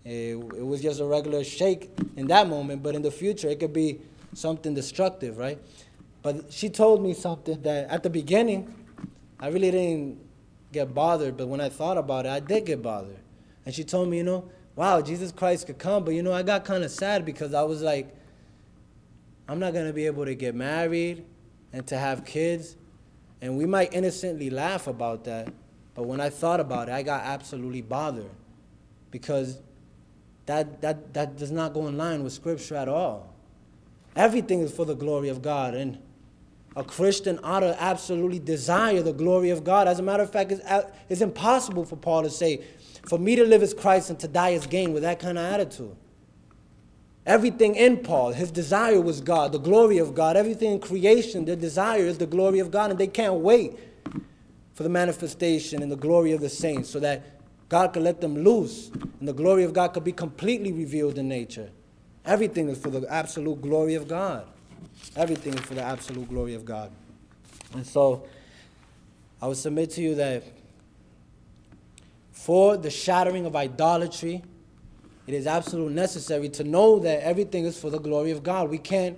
It, 0.03 0.35
it 0.35 0.65
was 0.65 0.81
just 0.81 0.99
a 0.99 1.05
regular 1.05 1.43
shake 1.43 1.91
in 2.15 2.27
that 2.27 2.47
moment, 2.49 2.81
but 2.81 2.95
in 2.95 3.03
the 3.03 3.11
future, 3.11 3.49
it 3.49 3.59
could 3.59 3.73
be 3.73 3.99
something 4.33 4.73
destructive, 4.73 5.37
right? 5.37 5.59
But 6.21 6.51
she 6.51 6.69
told 6.69 7.01
me 7.01 7.13
something 7.13 7.61
that 7.63 7.89
at 7.89 8.03
the 8.03 8.09
beginning, 8.09 8.73
I 9.39 9.47
really 9.47 9.71
didn't 9.71 10.19
get 10.71 10.93
bothered, 10.93 11.35
but 11.35 11.47
when 11.47 11.59
I 11.59 11.69
thought 11.69 11.97
about 11.97 12.25
it, 12.25 12.29
I 12.29 12.39
did 12.39 12.65
get 12.65 12.81
bothered. 12.81 13.19
And 13.65 13.73
she 13.73 13.83
told 13.83 14.09
me, 14.09 14.17
you 14.17 14.23
know, 14.23 14.49
wow, 14.75 15.01
Jesus 15.01 15.31
Christ 15.31 15.67
could 15.67 15.77
come, 15.77 16.03
but 16.05 16.13
you 16.13 16.23
know, 16.23 16.33
I 16.33 16.43
got 16.43 16.63
kind 16.63 16.83
of 16.83 16.91
sad 16.91 17.25
because 17.25 17.53
I 17.53 17.63
was 17.63 17.81
like, 17.81 18.15
I'm 19.47 19.59
not 19.59 19.73
going 19.73 19.87
to 19.87 19.93
be 19.93 20.05
able 20.05 20.25
to 20.25 20.35
get 20.35 20.55
married 20.55 21.25
and 21.73 21.85
to 21.87 21.97
have 21.97 22.23
kids. 22.23 22.77
And 23.41 23.57
we 23.57 23.65
might 23.65 23.93
innocently 23.93 24.49
laugh 24.49 24.87
about 24.87 25.23
that, 25.25 25.51
but 25.95 26.03
when 26.03 26.21
I 26.21 26.29
thought 26.29 26.59
about 26.59 26.89
it, 26.89 26.93
I 26.93 27.01
got 27.01 27.23
absolutely 27.23 27.81
bothered 27.81 28.29
because 29.09 29.59
that, 30.45 30.81
that, 30.81 31.13
that 31.13 31.37
does 31.37 31.51
not 31.51 31.73
go 31.73 31.87
in 31.87 31.97
line 31.97 32.23
with 32.23 32.33
Scripture 32.33 32.75
at 32.75 32.87
all. 32.87 33.30
Everything 34.15 34.61
is 34.61 34.71
for 34.71 34.85
the 34.85 34.95
glory 34.95 35.29
of 35.29 35.41
God. 35.41 35.73
And 35.73 35.97
a 36.75 36.83
Christian 36.83 37.39
ought 37.43 37.61
to 37.61 37.81
absolutely 37.81 38.39
desire 38.39 39.01
the 39.01 39.13
glory 39.13 39.49
of 39.49 39.63
God. 39.63 39.87
As 39.87 39.99
a 39.99 40.03
matter 40.03 40.23
of 40.23 40.31
fact, 40.31 40.51
it's, 40.51 40.61
uh, 40.65 40.89
it's 41.09 41.21
impossible 41.21 41.85
for 41.85 41.95
Paul 41.95 42.23
to 42.23 42.29
say, 42.29 42.63
for 43.07 43.19
me 43.19 43.35
to 43.35 43.43
live 43.43 43.63
as 43.63 43.73
Christ 43.73 44.09
and 44.09 44.19
to 44.19 44.27
die 44.27 44.53
as 44.53 44.67
gain 44.67 44.93
with 44.93 45.03
that 45.03 45.19
kind 45.19 45.37
of 45.37 45.45
attitude. 45.45 45.95
Everything 47.25 47.75
in 47.75 47.97
Paul, 47.97 48.31
his 48.31 48.51
desire 48.51 48.99
was 48.99 49.21
God, 49.21 49.51
the 49.51 49.59
glory 49.59 49.99
of 49.99 50.15
God. 50.15 50.35
Everything 50.35 50.71
in 50.71 50.79
creation, 50.79 51.45
their 51.45 51.55
desire 51.55 52.01
is 52.01 52.17
the 52.17 52.25
glory 52.25 52.59
of 52.59 52.71
God, 52.71 52.89
and 52.89 52.99
they 52.99 53.07
can't 53.07 53.35
wait 53.35 53.77
for 54.73 54.83
the 54.83 54.89
manifestation 54.89 55.83
and 55.83 55.91
the 55.91 55.97
glory 55.97 56.31
of 56.31 56.41
the 56.41 56.49
saints 56.49 56.89
so 56.89 56.99
that 56.99 57.23
God 57.69 57.93
could 57.93 58.03
let 58.03 58.21
them 58.21 58.43
loose 58.43 58.89
and 59.19 59.27
the 59.27 59.33
glory 59.33 59.63
of 59.63 59.73
God 59.73 59.89
could 59.89 60.03
be 60.03 60.11
completely 60.11 60.71
revealed 60.71 61.17
in 61.17 61.27
nature. 61.27 61.69
Everything 62.25 62.69
is 62.69 62.77
for 62.77 62.89
the 62.89 63.05
absolute 63.11 63.61
glory 63.61 63.95
of 63.95 64.07
God. 64.07 64.45
Everything 65.15 65.53
is 65.53 65.61
for 65.61 65.73
the 65.73 65.81
absolute 65.81 66.29
glory 66.29 66.53
of 66.53 66.65
God. 66.65 66.91
And 67.73 67.85
so 67.85 68.27
I 69.41 69.47
would 69.47 69.57
submit 69.57 69.91
to 69.91 70.01
you 70.01 70.15
that 70.15 70.43
for 72.31 72.77
the 72.77 72.89
shattering 72.89 73.45
of 73.45 73.55
idolatry, 73.55 74.43
it 75.27 75.33
is 75.33 75.47
absolutely 75.47 75.93
necessary 75.93 76.49
to 76.49 76.63
know 76.63 76.99
that 76.99 77.21
everything 77.21 77.65
is 77.65 77.79
for 77.79 77.89
the 77.89 77.99
glory 77.99 78.31
of 78.31 78.43
God. 78.43 78.69
We 78.69 78.77
can't 78.77 79.17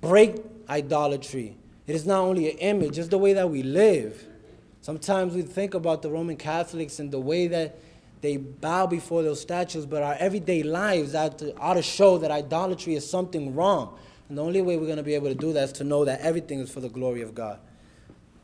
break 0.00 0.36
idolatry. 0.68 1.56
It 1.86 1.94
is 1.94 2.06
not 2.06 2.20
only 2.20 2.50
an 2.50 2.58
image, 2.58 2.98
it's 2.98 3.08
the 3.08 3.18
way 3.18 3.34
that 3.34 3.48
we 3.50 3.62
live. 3.62 4.26
Sometimes 4.80 5.34
we 5.34 5.42
think 5.42 5.74
about 5.74 6.02
the 6.02 6.10
Roman 6.10 6.36
Catholics 6.36 6.98
and 6.98 7.10
the 7.10 7.20
way 7.20 7.46
that 7.46 7.78
they 8.24 8.36
bow 8.36 8.86
before 8.86 9.22
those 9.22 9.40
statues, 9.40 9.86
but 9.86 10.02
our 10.02 10.14
everyday 10.18 10.62
lives 10.62 11.14
ought 11.14 11.38
to, 11.38 11.56
ought 11.58 11.74
to 11.74 11.82
show 11.82 12.18
that 12.18 12.30
idolatry 12.30 12.94
is 12.94 13.08
something 13.08 13.54
wrong. 13.54 13.98
And 14.28 14.38
the 14.38 14.42
only 14.42 14.62
way 14.62 14.76
we're 14.76 14.86
going 14.86 14.96
to 14.96 15.02
be 15.02 15.14
able 15.14 15.28
to 15.28 15.34
do 15.34 15.52
that 15.52 15.64
is 15.64 15.72
to 15.72 15.84
know 15.84 16.04
that 16.04 16.20
everything 16.20 16.60
is 16.60 16.70
for 16.70 16.80
the 16.80 16.88
glory 16.88 17.22
of 17.22 17.34
God. 17.34 17.60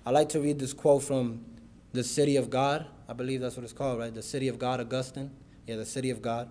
I 0.05 0.11
like 0.11 0.29
to 0.31 0.41
read 0.41 0.59
this 0.59 0.73
quote 0.73 1.03
from 1.03 1.45
The 1.93 2.05
City 2.05 2.37
of 2.37 2.51
God. 2.51 2.87
I 3.09 3.13
believe 3.13 3.41
that's 3.41 3.57
what 3.57 3.65
it's 3.65 3.73
called, 3.73 3.99
right? 3.99 4.15
The 4.15 4.23
City 4.23 4.49
of 4.49 4.59
God, 4.59 4.81
Augustine. 4.81 5.31
Yeah, 5.67 5.77
the 5.77 5.87
City 5.87 6.11
of 6.11 6.21
God. 6.21 6.51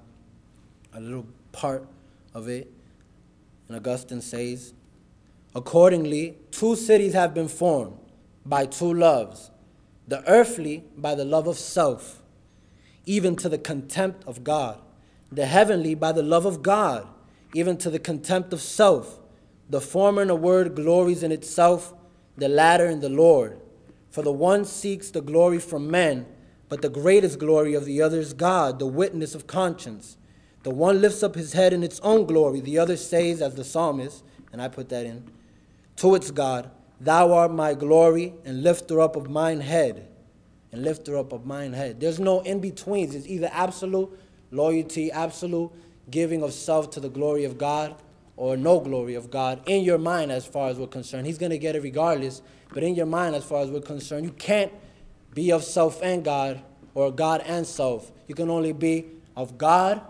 A 0.94 1.00
little 1.00 1.28
part 1.52 1.88
of 2.34 2.48
it. 2.48 2.72
And 3.68 3.78
Augustine 3.78 4.22
says, 4.22 4.74
Accordingly, 5.54 6.38
two 6.52 6.76
cities 6.76 7.14
have 7.14 7.34
been 7.34 7.48
formed 7.48 7.98
by 8.46 8.66
two 8.66 8.94
loves 8.94 9.52
the 10.10 10.28
earthly 10.28 10.84
by 10.98 11.14
the 11.14 11.24
love 11.24 11.48
of 11.48 11.58
self, 11.58 12.24
even 13.10 13.36
to 13.36 13.50
the 13.50 13.58
contempt 13.58 14.24
of 14.28 14.44
God, 14.44 14.80
the 15.32 15.48
heavenly 15.48 15.96
by 15.96 16.12
the 16.12 16.22
love 16.22 16.46
of 16.46 16.62
God, 16.62 17.08
even 17.56 17.76
to 17.76 17.90
the 17.90 17.98
contempt 17.98 18.54
of 18.54 18.62
self. 18.62 19.20
The 19.68 19.82
former 19.82 20.22
in 20.22 20.30
a 20.30 20.36
word 20.36 20.76
glories 20.76 21.24
in 21.24 21.32
itself, 21.32 21.92
the 22.38 22.48
latter 22.48 22.86
in 22.86 23.00
the 23.00 23.10
Lord. 23.10 23.60
For 24.12 24.22
the 24.22 24.32
one 24.32 24.64
seeks 24.64 25.10
the 25.10 25.22
glory 25.22 25.58
from 25.58 25.90
men, 25.90 26.28
but 26.68 26.84
the 26.84 26.90
greatest 26.90 27.40
glory 27.40 27.74
of 27.74 27.86
the 27.86 28.00
other 28.00 28.20
is 28.20 28.34
God, 28.34 28.78
the 28.78 28.86
witness 28.86 29.34
of 29.34 29.48
conscience. 29.48 30.16
The 30.62 30.70
one 30.70 31.02
lifts 31.02 31.24
up 31.24 31.34
his 31.34 31.54
head 31.54 31.74
in 31.74 31.82
its 31.82 32.00
own 32.02 32.28
glory, 32.28 32.62
the 32.62 32.78
other 32.78 32.96
says, 32.96 33.42
as 33.42 33.56
the 33.56 33.64
psalmist, 33.64 34.24
and 34.54 34.62
I 34.62 34.68
put 34.68 34.90
that 34.90 35.08
in, 35.08 35.24
to 35.96 36.14
its 36.14 36.30
God, 36.30 36.70
Thou 37.02 37.34
art 37.34 37.52
my 37.52 37.74
glory 37.74 38.36
and 38.46 38.62
lifter 38.62 39.02
up 39.02 39.16
of 39.16 39.32
mine 39.32 39.62
head. 39.62 40.10
And 40.72 40.84
lifter 40.84 41.18
up 41.18 41.34
of 41.34 41.46
mine 41.46 41.74
head. 41.74 42.00
There's 42.00 42.20
no 42.20 42.42
in 42.42 42.60
betweens. 42.60 43.16
It's 43.16 43.28
either 43.28 43.50
absolute 43.52 44.10
loyalty, 44.52 45.12
absolute 45.12 45.72
giving 46.12 46.44
of 46.44 46.54
self 46.54 46.92
to 46.92 47.00
the 47.00 47.10
glory 47.10 47.44
of 47.44 47.58
God, 47.58 47.96
or 48.38 48.56
no 48.56 48.80
glory 48.80 49.16
of 49.16 49.30
God 49.30 49.62
in 49.66 49.84
your 49.84 49.98
mind 49.98 50.32
as 50.32 50.46
far 50.46 50.70
as 50.70 50.78
we're 50.78 50.88
concerned. 50.88 51.28
He's 51.28 51.38
going 51.38 51.50
to 51.50 51.58
get 51.58 51.76
it 51.76 51.84
regardless, 51.84 52.42
but 52.74 52.84
in 52.84 52.96
your 52.96 53.06
mind 53.06 53.36
as 53.36 53.44
far 53.44 53.62
as 53.62 53.70
we're 53.70 53.82
concerned, 53.82 54.26
you 54.26 54.32
can't 54.32 54.72
be 55.34 55.52
of 55.52 55.64
self 55.64 56.02
and 56.02 56.24
God 56.24 56.62
or 56.94 57.12
God 57.12 57.42
and 57.46 57.68
self. 57.68 58.12
You 58.28 58.36
can 58.36 58.50
only 58.50 58.72
be 58.72 59.08
of 59.36 59.58
God 59.58 60.02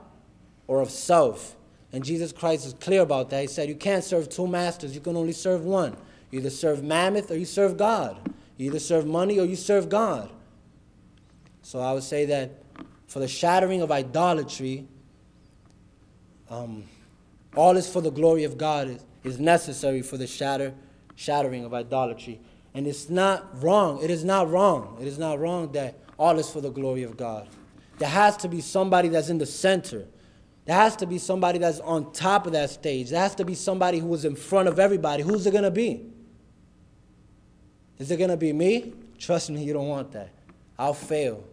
or 0.67 0.81
of 0.81 0.91
self. 0.91 1.55
And 1.91 2.03
Jesus 2.03 2.31
Christ 2.31 2.67
is 2.67 2.73
clear 2.73 3.01
about 3.01 3.31
that. 3.31 3.41
He 3.41 3.47
said, 3.47 3.67
You 3.67 3.75
can't 3.75 4.03
serve 4.03 4.29
two 4.29 4.47
masters, 4.47 4.93
you 4.93 5.01
can 5.01 5.17
only 5.17 5.33
serve 5.33 5.63
one. 5.63 5.97
You 6.29 6.39
either 6.39 6.51
serve 6.51 6.83
mammon 6.83 7.25
or 7.29 7.35
you 7.35 7.45
serve 7.45 7.77
God. 7.77 8.17
You 8.57 8.67
either 8.67 8.79
serve 8.79 9.07
money 9.07 9.39
or 9.39 9.45
you 9.45 9.55
serve 9.55 9.89
God. 9.89 10.29
So 11.69 11.79
I 11.79 11.91
would 11.91 12.01
say 12.01 12.25
that 12.25 12.49
for 13.05 13.19
the 13.19 13.27
shattering 13.27 13.83
of 13.83 13.91
idolatry, 13.91 14.87
um, 16.49 16.85
all 17.55 17.77
is 17.77 17.87
for 17.87 18.01
the 18.01 18.09
glory 18.09 18.43
of 18.43 18.57
God 18.57 18.87
is, 18.87 19.05
is 19.23 19.39
necessary 19.39 20.01
for 20.01 20.17
the 20.17 20.25
shatter, 20.25 20.73
shattering 21.13 21.63
of 21.63 21.75
idolatry. 21.75 22.39
And 22.73 22.87
it's 22.87 23.07
not 23.07 23.61
wrong. 23.61 24.01
It 24.01 24.09
is 24.09 24.23
not 24.23 24.49
wrong. 24.49 24.97
It 24.99 25.05
is 25.05 25.19
not 25.19 25.39
wrong 25.39 25.71
that 25.73 25.99
all 26.17 26.39
is 26.39 26.49
for 26.49 26.59
the 26.59 26.71
glory 26.71 27.03
of 27.03 27.15
God. 27.17 27.47
There 27.99 28.09
has 28.09 28.35
to 28.37 28.47
be 28.47 28.61
somebody 28.61 29.09
that's 29.09 29.29
in 29.29 29.37
the 29.37 29.45
center. 29.45 30.07
There 30.65 30.75
has 30.75 30.95
to 30.95 31.05
be 31.05 31.19
somebody 31.19 31.59
that's 31.59 31.81
on 31.81 32.11
top 32.13 32.47
of 32.47 32.53
that 32.53 32.71
stage. 32.71 33.11
There 33.11 33.21
has 33.21 33.35
to 33.35 33.45
be 33.45 33.53
somebody 33.53 33.99
who 33.99 34.11
is 34.15 34.25
in 34.25 34.35
front 34.35 34.69
of 34.69 34.79
everybody. 34.79 35.21
Who's 35.21 35.45
it 35.45 35.51
going 35.51 35.65
to 35.65 35.69
be? 35.69 36.01
Is 37.99 38.09
it 38.09 38.17
going 38.17 38.31
to 38.31 38.37
be 38.37 38.53
me? 38.53 38.95
Trust 39.19 39.51
me, 39.51 39.63
you 39.63 39.73
don't 39.73 39.87
want 39.87 40.13
that. 40.13 40.31
I'll 40.75 40.95
fail. 40.95 41.43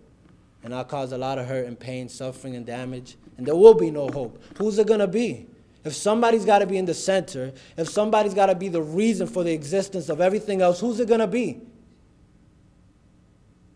And 0.67 0.75
I'll 0.75 0.85
cause 0.85 1.13
a 1.13 1.19
lot 1.19 1.39
of 1.39 1.47
hurt 1.47 1.65
and 1.67 1.79
pain, 1.79 2.09
suffering 2.09 2.57
and 2.57 2.67
damage. 2.67 3.17
And 3.39 3.47
there 3.47 3.55
will 3.55 3.75
be 3.75 3.93
no 3.93 4.09
hope. 4.09 4.43
Who's 4.59 4.77
it 4.81 4.89
to 4.89 5.07
be? 5.07 5.47
If 5.85 5.95
somebody's 5.95 6.45
got 6.45 6.59
to 6.59 6.67
be 6.67 6.77
in 6.77 6.87
the 6.87 6.93
center, 6.93 7.53
if 7.77 7.89
somebody's 7.89 8.35
got 8.35 8.47
to 8.47 8.57
be 8.57 8.69
the 8.69 8.83
reason 8.83 9.29
for 9.29 9.45
the 9.45 9.53
existence 9.53 10.09
of 10.09 10.21
everything 10.21 10.61
else, 10.61 10.81
who's 10.81 10.99
it 10.99 11.07
to 11.07 11.27
be? 11.29 11.61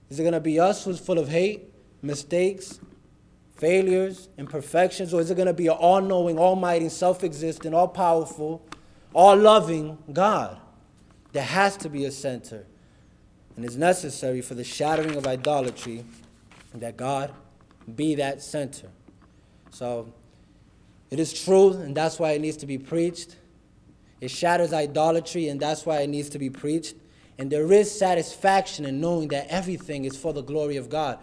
Is 0.09 0.19
it 0.19 0.29
to 0.29 0.41
be 0.41 0.59
us 0.59 0.85
who's 0.85 0.99
full 0.99 1.21
of 1.21 1.29
hate, 1.29 1.73
mistakes, 2.03 2.81
failures, 3.57 4.29
imperfections? 4.37 5.15
Or 5.15 5.21
is 5.21 5.31
it 5.31 5.37
to 5.37 5.55
be 5.55 5.69
an 5.69 5.75
all 5.75 6.01
knowing, 6.01 6.41
almighty, 6.41 6.89
self 6.89 7.23
existent, 7.23 7.73
all 7.73 7.87
powerful, 7.87 8.67
all 9.15 9.37
loving 9.37 9.97
God? 10.13 10.59
There 11.31 11.45
has 11.45 11.77
to 11.77 11.89
be 11.89 12.05
a 12.05 12.11
center. 12.11 12.67
And 13.55 13.65
it's 13.65 13.77
necessary 13.77 14.41
for 14.41 14.55
the 14.55 14.65
shattering 14.65 15.15
of 15.15 15.29
idolatry 15.29 16.05
that 16.75 16.97
God 16.97 17.33
be 17.97 18.15
that 18.17 18.43
center. 18.43 18.89
So 19.71 20.13
it 21.11 21.19
is 21.19 21.33
true, 21.33 21.73
and 21.73 21.97
that's 21.97 22.19
why 22.19 22.33
it 22.33 22.41
needs 22.41 22.57
to 22.59 22.67
be 22.67 22.79
preached. 22.79 23.37
It 24.21 24.31
shatters 24.31 24.73
idolatry, 24.73 25.49
and 25.49 25.59
that's 25.59 25.85
why 25.87 26.01
it 26.01 26.09
needs 26.09 26.29
to 26.31 26.39
be 26.39 26.51
preached. 26.51 26.95
And 27.39 27.51
there 27.51 27.73
is 27.73 27.91
satisfaction 27.91 28.85
in 28.85 29.01
knowing 29.01 29.29
that 29.29 29.47
everything 29.49 30.05
is 30.05 30.17
for 30.17 30.33
the 30.33 30.43
glory 30.43 30.77
of 30.77 30.91
God. 30.91 31.19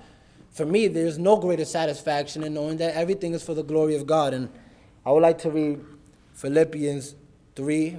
For 0.50 0.66
me, 0.66 0.88
there's 0.88 1.20
no 1.20 1.38
greater 1.38 1.66
satisfaction 1.66 2.44
in 2.44 2.56
knowing 2.56 2.78
that 2.78 2.96
everything 2.96 3.34
is 3.34 3.44
for 3.44 3.54
the 3.54 3.64
glory 3.64 3.96
of 3.96 4.08
God. 4.08 4.34
And 4.34 4.50
I 5.06 5.12
would 5.12 5.22
like 5.22 5.38
to 5.40 5.52
read 5.52 5.80
Philippians 6.34 7.14
3, 7.56 7.98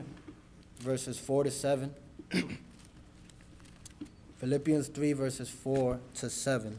verses 0.80 1.18
4 1.18 1.44
to 1.44 1.50
7. 1.52 1.94
Philippians 4.38 4.88
3, 4.88 5.12
verses 5.12 5.48
4 5.48 6.00
to 6.14 6.28
7. 6.28 6.78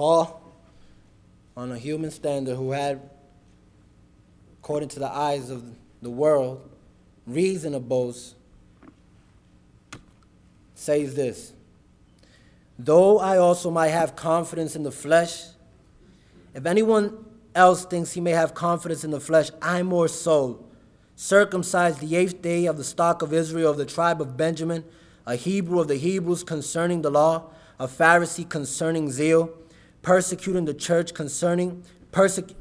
Paul, 0.00 0.40
on 1.54 1.72
a 1.72 1.76
human 1.76 2.10
standard, 2.10 2.56
who 2.56 2.70
had, 2.70 3.02
according 4.58 4.88
to 4.88 4.98
the 4.98 5.10
eyes 5.10 5.50
of 5.50 5.62
the 6.00 6.08
world, 6.08 6.66
reason 7.26 7.72
to 7.72 7.80
boast, 7.80 8.34
says 10.74 11.14
this 11.14 11.52
Though 12.78 13.18
I 13.18 13.36
also 13.36 13.70
might 13.70 13.88
have 13.88 14.16
confidence 14.16 14.74
in 14.74 14.84
the 14.84 14.90
flesh, 14.90 15.44
if 16.54 16.64
anyone 16.64 17.22
else 17.54 17.84
thinks 17.84 18.12
he 18.12 18.22
may 18.22 18.30
have 18.30 18.54
confidence 18.54 19.04
in 19.04 19.10
the 19.10 19.20
flesh, 19.20 19.50
I 19.60 19.82
more 19.82 20.08
so. 20.08 20.64
Circumcised 21.14 22.00
the 22.00 22.16
eighth 22.16 22.40
day 22.40 22.64
of 22.64 22.78
the 22.78 22.84
stock 22.84 23.20
of 23.20 23.34
Israel, 23.34 23.72
of 23.72 23.76
the 23.76 23.84
tribe 23.84 24.22
of 24.22 24.38
Benjamin, 24.38 24.82
a 25.26 25.36
Hebrew 25.36 25.78
of 25.78 25.88
the 25.88 25.96
Hebrews 25.96 26.42
concerning 26.42 27.02
the 27.02 27.10
law, 27.10 27.50
a 27.78 27.86
Pharisee 27.86 28.48
concerning 28.48 29.10
zeal, 29.10 29.59
persecuting 30.02 30.64
the 30.64 30.74
church 30.74 31.14
concerning 31.14 31.84
persec- 32.12 32.54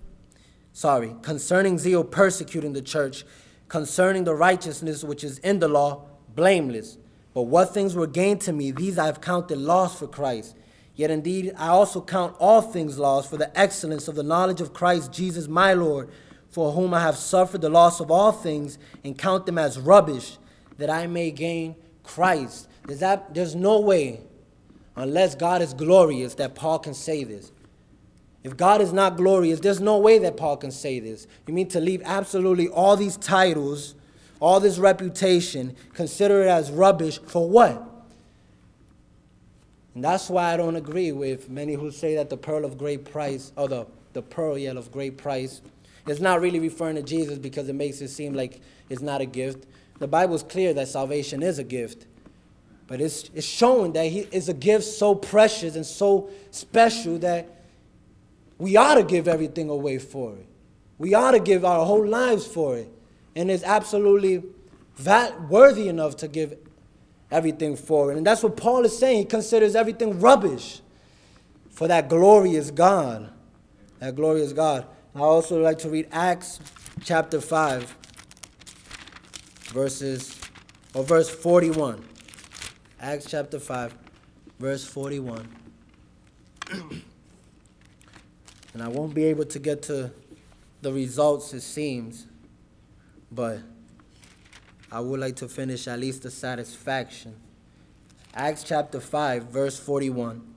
sorry, 0.73 1.15
concerning 1.21 1.78
zeal 1.78 2.04
persecuting 2.04 2.73
the 2.73 2.82
church, 2.82 3.25
concerning 3.67 4.23
the 4.23 4.36
righteousness 4.36 5.04
which 5.04 5.23
is 5.23 5.39
in 5.39 5.60
the 5.60 5.67
law, 5.67 6.06
blameless. 6.36 6.97
But 7.34 7.43
what 7.43 7.73
things 7.73 7.95
were 7.95 8.08
gained 8.08 8.41
to 8.41 8.54
me, 8.54 8.71
these 8.71 8.97
I 8.97 9.06
have 9.06 9.21
counted 9.21 9.58
loss 9.58 9.99
for 9.99 10.08
Christ. 10.08 10.56
Yet 10.95 11.12
indeed 11.12 11.54
I 11.58 11.67
also 11.67 12.02
count 12.02 12.36
all 12.39 12.62
things 12.62 12.99
lost 12.99 13.30
for 13.30 13.38
the 13.38 13.58
excellence 13.58 14.08
of 14.08 14.15
the 14.15 14.23
knowledge 14.23 14.60
of 14.60 14.73
Christ 14.73 15.13
Jesus 15.13 15.47
my 15.47 15.73
Lord, 15.73 16.10
for 16.49 16.71
whom 16.71 16.93
I 16.93 16.99
have 17.02 17.15
suffered 17.15 17.62
the 17.62 17.69
loss 17.69 17.99
of 17.99 18.12
all 18.12 18.32
things 18.32 18.78
and 19.04 19.17
count 19.17 19.45
them 19.45 19.58
as 19.58 19.80
rubbish, 19.80 20.38
that 20.78 20.89
I 20.89 21.08
may 21.08 21.32
gain 21.32 21.75
Christ. 22.04 22.67
There's, 22.86 22.99
that, 22.99 23.34
there's 23.34 23.56
no 23.56 23.80
way, 23.80 24.21
unless 25.00 25.36
God 25.36 25.62
is 25.62 25.74
glorious, 25.74 26.36
that 26.36 26.56
Paul 26.56 26.80
can 26.80 26.94
say 26.94 27.24
this. 27.24 27.52
If 28.44 28.56
God 28.56 28.82
is 28.82 28.94
not 28.94 29.18
glorious, 29.18 29.60
there's 29.60 29.82
no 29.82 29.98
way 29.98 30.18
that 30.20 30.38
Paul 30.38 30.58
can 30.58 30.72
say 30.72 31.00
this. 31.00 31.28
You 31.46 31.54
mean 31.54 31.68
to 31.70 31.80
leave 31.80 32.02
absolutely 32.06 32.70
all 32.70 32.96
these 32.96 33.18
titles, 33.18 33.96
all 34.40 34.60
this 34.60 34.78
reputation, 34.78 35.76
consider 35.94 36.44
it 36.44 36.48
as 36.48 36.72
rubbish 36.72 37.20
for 37.20 37.50
what? 37.50 37.86
And 39.96 40.04
that's 40.04 40.30
why 40.30 40.54
I 40.54 40.58
don't 40.58 40.78
agree 40.78 41.12
with 41.12 41.50
many 41.50 41.74
who 41.74 41.92
say 41.92 42.16
that 42.16 42.30
the 42.30 42.38
pearl 42.38 42.64
of 42.64 42.78
great 42.78 43.04
price, 43.04 43.52
or 43.58 43.68
the, 43.68 43.86
the 44.14 44.22
pearl 44.22 44.58
yet 44.58 44.78
of 44.78 44.92
great 44.92 45.18
price, 45.18 45.62
is 46.08 46.22
not 46.22 46.40
really 46.40 46.60
referring 46.60 46.96
to 46.96 47.04
Jesus 47.04 47.38
because 47.38 47.68
it 47.68 47.76
makes 47.76 48.00
it 48.00 48.08
seem 48.08 48.34
like 48.34 48.62
it's 48.90 49.02
not 49.02 49.20
a 49.20 49.26
gift. 49.26 49.66
The 50.00 50.08
Bible's 50.08 50.44
clear 50.44 50.74
that 50.74 50.88
salvation 50.88 51.44
is 51.44 51.60
a 51.60 51.64
gift. 51.64 52.06
But 52.89 53.02
it's, 53.02 53.30
it's 53.36 53.45
showing 53.45 53.93
that 53.93 54.08
he 54.08 54.21
is 54.32 54.49
a 54.49 54.54
gift 54.54 54.84
so 54.84 55.13
precious 55.13 55.75
and 55.75 55.86
so 55.86 56.32
special 56.49 57.19
that 57.19 57.47
we 58.58 58.75
ought 58.78 58.95
to 58.95 59.04
give 59.04 59.28
everything 59.28 59.69
away 59.69 59.99
for 59.99 60.34
it. 60.34 60.47
We 60.97 61.13
ought 61.13 61.32
to 61.32 61.39
give 61.39 61.63
our 61.63 61.86
whole 61.86 62.06
lives 62.06 62.47
for 62.47 62.78
it. 62.78 62.91
And 63.36 63.52
it's 63.52 63.63
absolutely 63.63 64.43
that 65.02 65.39
worthy 65.49 65.88
enough 65.88 66.17
to 66.17 66.28
give 66.28 66.58
everything 67.30 67.75
for 67.75 68.12
it. 68.12 68.17
And 68.17 68.25
that's 68.25 68.41
what 68.41 68.58
Paul 68.58 68.84
is 68.84 68.97
saying. 68.97 69.19
He 69.19 69.25
considers 69.25 69.75
everything 69.75 70.19
rubbish 70.19 70.82
for 71.69 71.88
that 71.88 72.10
glorious 72.10 72.71
God. 72.71 73.30
That 73.99 74.15
glorious 74.15 74.52
God. 74.52 74.88
I 75.13 75.19
also 75.19 75.62
like 75.62 75.78
to 75.80 75.89
read 75.89 76.08
Acts 76.12 76.60
chapter 77.04 77.39
5, 77.39 77.95
verses, 79.73 80.39
or 80.95 81.04
verse 81.04 81.30
41. 81.30 82.09
Acts 83.02 83.28
chapter 83.30 83.60
5, 83.60 83.96
verse 84.60 84.84
41. 84.84 85.48
And 88.74 88.84
I 88.84 88.90
won't 88.90 89.14
be 89.14 89.24
able 89.26 89.46
to 89.46 89.58
get 89.58 89.82
to 89.84 90.12
the 90.82 90.92
results, 90.92 91.54
it 91.54 91.62
seems, 91.62 92.26
but 93.32 93.60
I 94.92 95.00
would 95.00 95.22
like 95.22 95.38
to 95.38 95.48
finish 95.48 95.88
at 95.88 95.98
least 95.98 96.24
the 96.24 96.32
satisfaction. 96.32 97.36
Acts 98.34 98.64
chapter 98.64 99.00
5, 99.00 99.44
verse 99.46 99.80
41. 99.80 100.54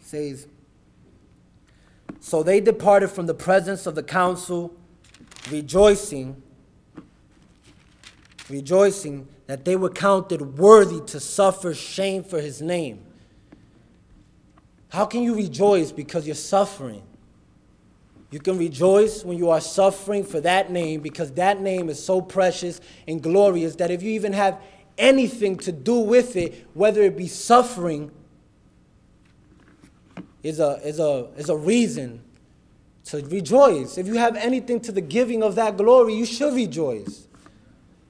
says, 0.00 0.46
So 2.18 2.42
they 2.42 2.60
departed 2.60 3.08
from 3.08 3.26
the 3.26 3.34
presence 3.34 3.86
of 3.86 3.94
the 3.94 4.02
council, 4.02 4.74
rejoicing, 5.50 6.42
rejoicing 8.52 9.26
that 9.46 9.64
they 9.64 9.74
were 9.74 9.90
counted 9.90 10.58
worthy 10.58 11.00
to 11.06 11.18
suffer 11.18 11.74
shame 11.74 12.22
for 12.22 12.40
his 12.40 12.62
name. 12.62 13.02
How 14.90 15.06
can 15.06 15.22
you 15.22 15.34
rejoice 15.34 15.90
because 15.90 16.26
you're 16.26 16.34
suffering? 16.34 17.02
You 18.30 18.38
can 18.38 18.56
rejoice 18.58 19.24
when 19.24 19.36
you 19.36 19.50
are 19.50 19.60
suffering 19.60 20.24
for 20.24 20.40
that 20.40 20.70
name 20.70 21.00
because 21.00 21.32
that 21.32 21.60
name 21.60 21.88
is 21.88 22.02
so 22.02 22.20
precious 22.20 22.80
and 23.06 23.22
glorious 23.22 23.76
that 23.76 23.90
if 23.90 24.02
you 24.02 24.10
even 24.12 24.32
have 24.32 24.60
anything 24.96 25.56
to 25.58 25.72
do 25.72 25.98
with 25.98 26.36
it, 26.36 26.66
whether 26.74 27.02
it 27.02 27.16
be 27.16 27.26
suffering, 27.26 28.10
is 30.42 30.60
a, 30.60 30.80
is 30.84 30.98
a, 30.98 31.28
is 31.36 31.48
a 31.48 31.56
reason 31.56 32.22
to 33.04 33.18
rejoice. 33.26 33.98
If 33.98 34.06
you 34.06 34.14
have 34.14 34.36
anything 34.36 34.80
to 34.80 34.92
the 34.92 35.00
giving 35.00 35.42
of 35.42 35.54
that 35.56 35.76
glory, 35.76 36.14
you 36.14 36.24
should 36.24 36.54
rejoice. 36.54 37.28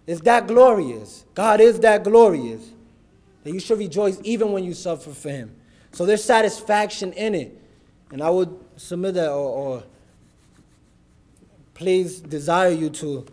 It's 0.06 0.20
that 0.22 0.46
glorious. 0.46 1.24
God 1.34 1.60
is 1.60 1.80
that 1.80 2.04
glorious. 2.04 2.70
That 3.44 3.52
you 3.52 3.60
should 3.60 3.78
rejoice 3.78 4.20
even 4.22 4.52
when 4.52 4.64
you 4.64 4.74
suffer 4.74 5.10
for 5.10 5.30
Him. 5.30 5.54
So 5.92 6.06
there's 6.06 6.24
satisfaction 6.24 7.12
in 7.12 7.34
it. 7.34 7.58
And 8.10 8.22
I 8.22 8.30
would 8.30 8.58
submit 8.76 9.14
that 9.14 9.30
or, 9.30 9.48
or 9.48 9.84
please 11.74 12.20
desire 12.20 12.70
you 12.70 12.90
to 12.90 13.26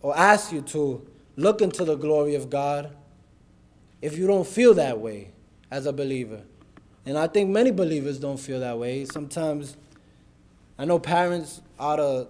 or 0.00 0.16
ask 0.16 0.52
you 0.52 0.60
to 0.60 1.06
look 1.36 1.60
into 1.62 1.84
the 1.84 1.96
glory 1.96 2.34
of 2.34 2.50
God 2.50 2.94
if 4.00 4.18
you 4.18 4.26
don't 4.26 4.46
feel 4.46 4.74
that 4.74 4.98
way 4.98 5.30
as 5.70 5.86
a 5.86 5.92
believer. 5.92 6.42
And 7.06 7.16
I 7.16 7.26
think 7.26 7.50
many 7.50 7.70
believers 7.70 8.18
don't 8.18 8.38
feel 8.38 8.60
that 8.60 8.78
way. 8.78 9.04
Sometimes 9.04 9.76
I 10.78 10.84
know 10.84 10.98
parents 10.98 11.62
ought 11.78 11.96
to, 11.96 12.28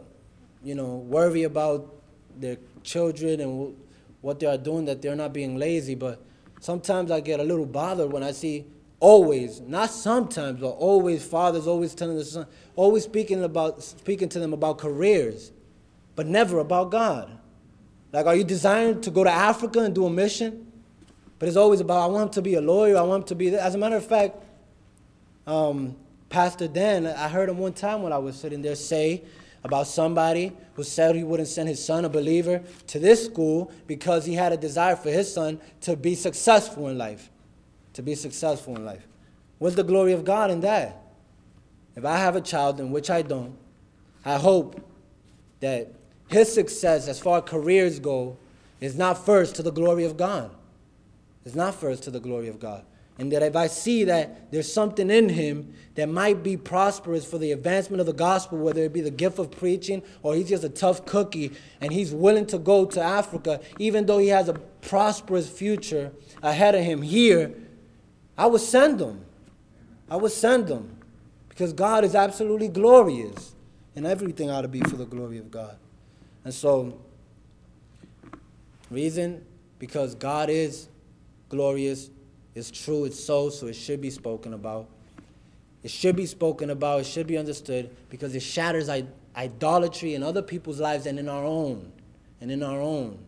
you 0.63 0.75
know, 0.75 0.97
worry 0.97 1.43
about 1.43 1.95
their 2.39 2.57
children 2.83 3.41
and 3.41 3.77
what 4.21 4.41
they 4.41 4.47
are 4.47 4.59
doing, 4.59 4.85
that 4.87 5.03
they're 5.03 5.17
not 5.17 5.33
being 5.33 5.57
lazy. 5.57 5.95
But 5.95 6.23
sometimes 6.61 7.11
I 7.11 7.21
get 7.21 7.41
a 7.41 7.45
little 7.45 7.67
bothered 7.67 8.13
when 8.13 8.23
I 8.23 8.33
see 8.33 8.67
always, 9.01 9.61
not 9.61 9.91
sometimes, 9.91 10.61
but 10.61 10.69
always, 10.69 11.25
fathers 11.25 11.67
always 11.67 11.95
telling 11.95 12.17
the 12.17 12.25
son, 12.25 12.47
always 12.77 13.03
speaking 13.03 13.43
about 13.43 13.83
speaking 13.83 14.29
to 14.29 14.39
them 14.39 14.53
about 14.53 14.79
careers, 14.79 15.51
but 16.15 16.27
never 16.27 16.61
about 16.61 16.91
God. 16.91 17.39
Like, 18.13 18.27
are 18.27 18.37
you 18.37 18.45
desiring 18.45 19.01
to 19.01 19.11
go 19.11 19.25
to 19.25 19.31
Africa 19.31 19.81
and 19.81 19.95
do 19.95 20.07
a 20.07 20.11
mission? 20.11 20.71
But 21.39 21.49
it's 21.49 21.57
always 21.57 21.81
about 21.81 22.03
I 22.03 22.07
want 22.07 22.29
him 22.29 22.35
to 22.35 22.43
be 22.43 22.55
a 22.55 22.61
lawyer. 22.61 22.97
I 22.97 23.03
want 23.03 23.23
him 23.23 23.29
to 23.29 23.35
be. 23.35 23.57
As 23.57 23.75
a 23.75 23.79
matter 23.79 23.97
of 23.97 24.07
fact, 24.07 24.37
um, 25.49 25.97
Pastor 26.29 26.69
Dan, 26.69 27.07
I 27.07 27.29
heard 27.29 27.49
him 27.49 27.59
one 27.59 27.73
time 27.73 28.03
when 28.03 28.13
I 28.13 28.19
was 28.19 28.37
sitting 28.37 28.63
there 28.63 28.77
say 28.77 29.25
about 29.65 29.87
somebody 29.87 30.53
who 30.75 30.83
said 30.83 31.15
he 31.15 31.25
wouldn't 31.25 31.49
send 31.49 31.69
his 31.69 31.85
son, 31.85 32.05
a 32.05 32.09
believer, 32.09 32.63
to 32.89 32.99
this 32.99 33.25
school 33.25 33.71
because 33.87 34.25
he 34.25 34.35
had 34.35 34.53
a 34.53 34.57
desire 34.57 34.97
for 34.97 35.11
his 35.11 35.33
son 35.33 35.61
to 35.83 35.97
be 35.97 36.15
successful 36.15 36.89
in 36.89 36.99
life 36.99 37.31
to 37.95 38.03
be 38.03 38.15
successful 38.15 38.77
in 38.77 38.85
life. 38.85 39.07
What's 39.59 39.77
the 39.77 39.85
glory 39.85 40.13
of 40.13 40.25
God 40.25 40.51
in 40.51 40.61
that? 40.61 41.01
If 41.95 42.05
I 42.05 42.17
have 42.17 42.37
a 42.37 42.41
child, 42.41 42.81
in 42.81 42.91
which 42.91 43.11
I 43.11 43.23
don't, 43.23 43.57
I 44.25 44.39
hope 44.39 44.81
that 45.61 45.93
his 46.29 46.53
success 46.53 47.07
as 47.07 47.21
far 47.21 47.39
as 47.39 47.45
careers 47.45 47.99
go 47.99 48.37
is 48.81 48.97
not 48.97 49.25
first 49.25 49.55
to 49.57 49.63
the 49.63 49.71
glory 49.71 50.05
of 50.05 50.17
God. 50.17 50.51
It's 51.45 51.55
not 51.55 51.75
first 51.75 52.03
to 52.05 52.11
the 52.11 52.21
glory 52.21 52.49
of 52.49 52.59
God. 52.59 52.85
And 53.19 53.31
that 53.33 53.43
if 53.43 53.55
I 53.55 53.67
see 53.67 54.05
that 54.05 54.51
there's 54.51 54.73
something 54.73 55.11
in 55.11 55.29
him 55.29 55.75
that 55.95 56.09
might 56.09 56.43
be 56.43 56.57
prosperous 56.57 57.25
for 57.25 57.39
the 57.39 57.53
advancement 57.53 58.01
of 58.01 58.07
the 58.07 58.13
gospel, 58.13 58.59
whether 58.59 58.83
it 58.83 58.93
be 58.93 59.03
the 59.03 59.11
gift 59.11 59.39
of 59.39 59.51
preaching 59.51 60.03
or 60.23 60.35
he's 60.35 60.49
just 60.49 60.65
a 60.65 60.69
tough 60.69 61.05
cookie 61.05 61.53
and 61.81 61.93
he's 61.93 62.13
willing 62.13 62.47
to 62.47 62.59
go 62.59 62.87
to 62.87 63.01
Africa, 63.01 63.61
even 63.79 64.07
though 64.07 64.19
he 64.19 64.29
has 64.29 64.49
a 64.49 64.55
prosperous 64.55 65.49
future 65.49 66.13
ahead 66.43 66.75
of 66.75 66.83
him 66.83 67.03
here, 67.03 67.55
I 68.37 68.47
would 68.47 68.63
send 68.63 68.99
them. 68.99 69.25
I 70.11 70.17
would 70.17 70.33
send 70.33 70.67
them. 70.67 70.97
Because 71.49 71.75
God 71.75 72.05
is 72.05 72.15
absolutely 72.15 72.69
glorious. 72.69 73.55
And 73.95 74.07
everything 74.07 74.51
ought 74.51 74.63
to 74.63 74.69
be 74.69 74.81
for 74.81 74.97
the 74.97 75.05
glory 75.05 75.37
of 75.37 75.51
God. 75.51 75.77
And 76.45 76.53
so, 76.53 76.99
reason, 78.91 79.45
because 79.79 80.15
God 80.15 80.49
is 80.49 80.89
glorious, 81.51 82.09
it's 82.55 82.71
true, 82.71 83.05
it's 83.05 83.23
so, 83.23 83.51
so 83.51 83.67
it 83.67 83.75
should 83.75 84.01
be 84.01 84.11
spoken 84.11 84.53
about. 84.53 84.87
It 85.83 85.91
should 85.91 86.17
be 86.17 86.27
spoken 86.27 86.71
about, 86.71 87.01
it 87.01 87.07
should 87.07 87.27
be 87.27 87.39
understood, 87.39 87.91
because 88.11 88.35
it 88.35 88.43
shatters 88.43 88.89
idolatry 89.35 90.15
in 90.15 90.23
other 90.23 90.43
people's 90.43 90.79
lives 90.79 91.07
and 91.07 91.19
in 91.19 91.29
our 91.29 91.45
own. 91.45 91.93
And 92.41 92.51
in 92.51 92.63
our 92.63 92.81
own. 92.81 93.19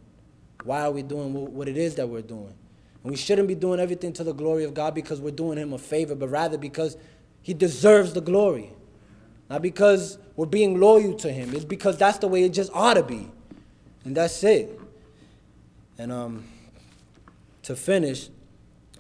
Why 0.64 0.82
are 0.82 0.90
we 0.90 1.02
doing 1.02 1.32
what 1.32 1.68
it 1.68 1.76
is 1.76 1.94
that 1.96 2.08
we're 2.08 2.22
doing? 2.22 2.54
And 3.02 3.10
we 3.10 3.16
shouldn't 3.16 3.48
be 3.48 3.54
doing 3.54 3.80
everything 3.80 4.12
to 4.14 4.24
the 4.24 4.32
glory 4.32 4.64
of 4.64 4.74
God 4.74 4.94
because 4.94 5.20
we're 5.20 5.30
doing 5.30 5.58
Him 5.58 5.72
a 5.72 5.78
favor, 5.78 6.14
but 6.14 6.28
rather 6.28 6.56
because 6.56 6.96
He 7.42 7.54
deserves 7.54 8.12
the 8.12 8.20
glory. 8.20 8.72
Not 9.50 9.62
because 9.62 10.18
we're 10.36 10.46
being 10.46 10.80
loyal 10.80 11.14
to 11.18 11.30
Him. 11.30 11.54
It's 11.54 11.64
because 11.64 11.98
that's 11.98 12.18
the 12.18 12.28
way 12.28 12.44
it 12.44 12.50
just 12.50 12.72
ought 12.72 12.94
to 12.94 13.02
be. 13.02 13.30
And 14.04 14.16
that's 14.16 14.42
it. 14.42 14.80
And 15.98 16.10
um, 16.10 16.44
to 17.62 17.76
finish, 17.76 18.30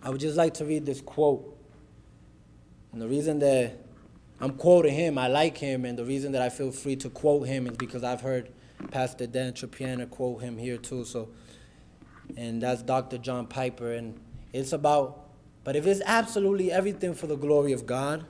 I 0.04 0.10
would 0.10 0.20
just 0.20 0.36
like 0.36 0.54
to 0.54 0.64
read 0.64 0.86
this 0.86 1.00
quote. 1.00 1.58
And 2.92 3.02
the 3.02 3.08
reason 3.08 3.40
that 3.40 3.78
I'm 4.40 4.52
quoting 4.52 4.94
him, 4.94 5.18
I 5.18 5.26
like 5.26 5.58
him, 5.58 5.84
and 5.84 5.98
the 5.98 6.04
reason 6.04 6.30
that 6.32 6.42
I 6.42 6.50
feel 6.50 6.70
free 6.70 6.94
to 6.96 7.10
quote 7.10 7.48
him 7.48 7.66
is 7.66 7.76
because 7.76 8.04
I've 8.04 8.20
heard 8.20 8.50
Pastor 8.90 9.26
Dan 9.26 9.52
Trapiana 9.52 10.08
quote 10.08 10.42
him 10.42 10.58
here 10.58 10.76
too. 10.76 11.04
So 11.04 11.30
and 12.36 12.62
that's 12.62 12.82
Dr. 12.82 13.18
John 13.18 13.46
Piper. 13.46 13.92
And 13.92 14.18
it's 14.52 14.72
about, 14.72 15.26
but 15.62 15.76
if 15.76 15.86
it's 15.86 16.02
absolutely 16.04 16.72
everything 16.72 17.14
for 17.14 17.26
the 17.26 17.36
glory 17.36 17.72
of 17.72 17.86
God, 17.86 18.24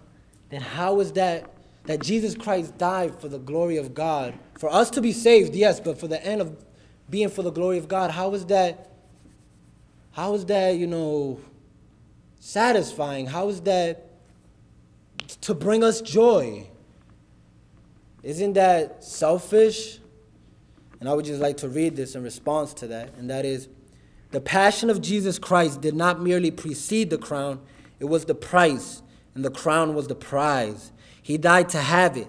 then 0.50 0.60
how 0.60 1.00
is 1.00 1.12
that 1.12 1.50
that 1.84 2.00
Jesus 2.00 2.34
Christ 2.34 2.78
died 2.78 3.20
for 3.20 3.28
the 3.28 3.38
glory 3.38 3.76
of 3.76 3.94
God? 3.94 4.34
For 4.58 4.72
us 4.72 4.88
to 4.90 5.02
be 5.02 5.12
saved, 5.12 5.54
yes, 5.54 5.80
but 5.80 5.98
for 5.98 6.08
the 6.08 6.24
end 6.24 6.40
of 6.40 6.64
being 7.10 7.28
for 7.28 7.42
the 7.42 7.50
glory 7.50 7.76
of 7.76 7.88
God, 7.88 8.10
how 8.10 8.32
is 8.32 8.46
that, 8.46 8.90
how 10.12 10.32
is 10.34 10.46
that, 10.46 10.76
you 10.76 10.86
know, 10.86 11.40
satisfying? 12.44 13.26
How 13.26 13.48
is 13.48 13.62
that 13.62 14.14
to 15.40 15.54
bring 15.54 15.82
us 15.84 16.00
joy. 16.00 16.66
Isn't 18.22 18.54
that 18.54 19.04
selfish? 19.04 19.98
And 21.00 21.08
I 21.08 21.14
would 21.14 21.24
just 21.24 21.40
like 21.40 21.58
to 21.58 21.68
read 21.68 21.96
this 21.96 22.14
in 22.14 22.22
response 22.22 22.72
to 22.74 22.86
that, 22.88 23.14
and 23.18 23.28
that 23.28 23.44
is 23.44 23.68
the 24.30 24.40
passion 24.40 24.90
of 24.90 25.00
Jesus 25.00 25.38
Christ 25.38 25.80
did 25.80 25.94
not 25.94 26.20
merely 26.20 26.50
precede 26.50 27.10
the 27.10 27.18
crown, 27.18 27.60
it 28.00 28.06
was 28.06 28.24
the 28.24 28.34
price, 28.34 29.02
and 29.34 29.44
the 29.44 29.50
crown 29.50 29.94
was 29.94 30.08
the 30.08 30.14
prize. 30.14 30.92
He 31.22 31.38
died 31.38 31.68
to 31.70 31.78
have 31.78 32.16
it. 32.16 32.28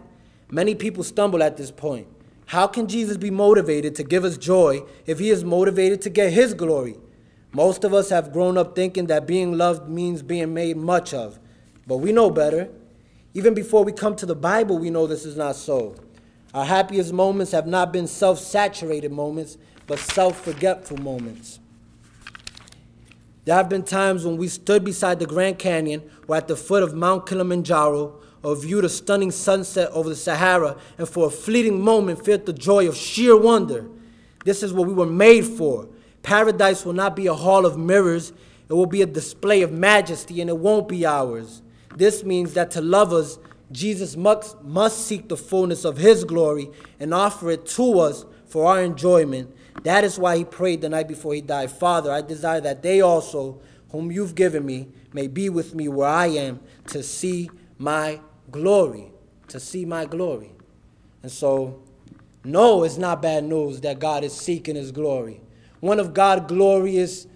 Many 0.49 0.75
people 0.75 1.03
stumble 1.03 1.41
at 1.41 1.57
this 1.57 1.71
point. 1.71 2.07
How 2.47 2.67
can 2.67 2.87
Jesus 2.87 3.17
be 3.17 3.31
motivated 3.31 3.95
to 3.95 4.03
give 4.03 4.23
us 4.23 4.37
joy 4.37 4.83
if 5.05 5.19
he 5.19 5.29
is 5.29 5.43
motivated 5.43 6.01
to 6.03 6.09
get 6.09 6.31
his 6.31 6.53
glory? 6.53 6.97
Most 7.55 7.85
of 7.85 7.93
us 7.93 8.09
have 8.09 8.33
grown 8.33 8.57
up 8.57 8.75
thinking 8.75 9.07
that 9.07 9.25
being 9.25 9.57
loved 9.57 9.87
means 9.87 10.21
being 10.21 10.53
made 10.53 10.75
much 10.75 11.13
of, 11.13 11.39
but 11.87 11.99
we 11.99 12.11
know 12.11 12.29
better. 12.29 12.67
Even 13.33 13.53
before 13.53 13.85
we 13.85 13.93
come 13.93 14.13
to 14.17 14.25
the 14.25 14.35
Bible, 14.35 14.77
we 14.77 14.89
know 14.89 15.07
this 15.07 15.23
is 15.23 15.37
not 15.37 15.55
so. 15.55 15.95
Our 16.53 16.65
happiest 16.65 17.13
moments 17.13 17.53
have 17.53 17.65
not 17.65 17.93
been 17.93 18.07
self 18.07 18.39
saturated 18.39 19.13
moments, 19.13 19.57
but 19.87 19.99
self 19.99 20.41
forgetful 20.41 20.97
moments. 20.97 21.59
There 23.45 23.55
have 23.55 23.69
been 23.69 23.83
times 23.83 24.25
when 24.25 24.35
we 24.35 24.49
stood 24.49 24.83
beside 24.83 25.19
the 25.19 25.25
Grand 25.25 25.57
Canyon 25.57 26.03
or 26.27 26.35
at 26.35 26.49
the 26.49 26.57
foot 26.57 26.83
of 26.83 26.93
Mount 26.93 27.25
Kilimanjaro 27.25 28.19
or 28.43 28.55
viewed 28.57 28.83
a 28.83 28.89
stunning 28.89 29.31
sunset 29.31 29.89
over 29.91 30.09
the 30.09 30.15
Sahara 30.17 30.75
and 30.97 31.07
for 31.07 31.27
a 31.27 31.31
fleeting 31.31 31.81
moment 31.81 32.25
felt 32.25 32.47
the 32.47 32.51
joy 32.51 32.85
of 32.85 32.97
sheer 32.97 33.37
wonder. 33.37 33.85
This 34.43 34.61
is 34.61 34.73
what 34.73 34.89
we 34.89 34.93
were 34.93 35.05
made 35.05 35.45
for. 35.45 35.87
Paradise 36.25 36.83
will 36.83 36.93
not 36.93 37.15
be 37.15 37.27
a 37.27 37.35
hall 37.35 37.67
of 37.67 37.77
mirrors, 37.77 38.33
it 38.67 38.73
will 38.73 38.87
be 38.87 39.03
a 39.03 39.05
display 39.05 39.61
of 39.61 39.71
majesty 39.71 40.41
and 40.41 40.49
it 40.49 40.57
won't 40.57 40.87
be 40.87 41.05
ours. 41.05 41.61
This 41.95 42.23
means 42.23 42.55
that 42.55 42.71
to 42.71 42.81
love 42.81 43.13
us, 43.13 43.37
Jesus 43.71 44.17
must, 44.17 44.59
must 44.63 45.05
seek 45.05 45.29
the 45.29 45.37
fullness 45.37 45.85
of 45.85 45.97
his 45.97 46.23
glory 46.23 46.71
and 46.99 47.13
offer 47.13 47.51
it 47.51 47.67
to 47.67 47.99
us 47.99 48.25
for 48.47 48.65
our 48.65 48.81
enjoyment. 48.81 49.55
That 49.83 50.03
is 50.03 50.17
why 50.17 50.37
he 50.37 50.45
prayed 50.45 50.81
the 50.81 50.89
night 50.89 51.07
before 51.07 51.35
he 51.35 51.41
died 51.41 51.69
Father, 51.69 52.11
I 52.11 52.21
desire 52.21 52.59
that 52.61 52.81
they 52.81 53.01
also, 53.01 53.61
whom 53.91 54.11
you've 54.11 54.33
given 54.33 54.65
me, 54.65 54.87
may 55.13 55.27
be 55.27 55.47
with 55.49 55.75
me 55.75 55.87
where 55.87 56.09
I 56.09 56.25
am 56.25 56.59
to 56.87 57.03
see 57.03 57.51
my 57.77 58.19
glory, 58.49 59.11
to 59.49 59.59
see 59.59 59.85
my 59.85 60.05
glory. 60.05 60.53
And 61.21 61.31
so, 61.31 61.83
no, 62.43 62.83
it's 62.83 62.97
not 62.97 63.21
bad 63.21 63.43
news 63.43 63.81
that 63.81 63.99
God 63.99 64.23
is 64.23 64.33
seeking 64.33 64.75
his 64.75 64.91
glory. 64.91 65.41
One 65.85 65.99
of 65.99 66.15
God's 66.15 66.47
glorious 66.47 67.27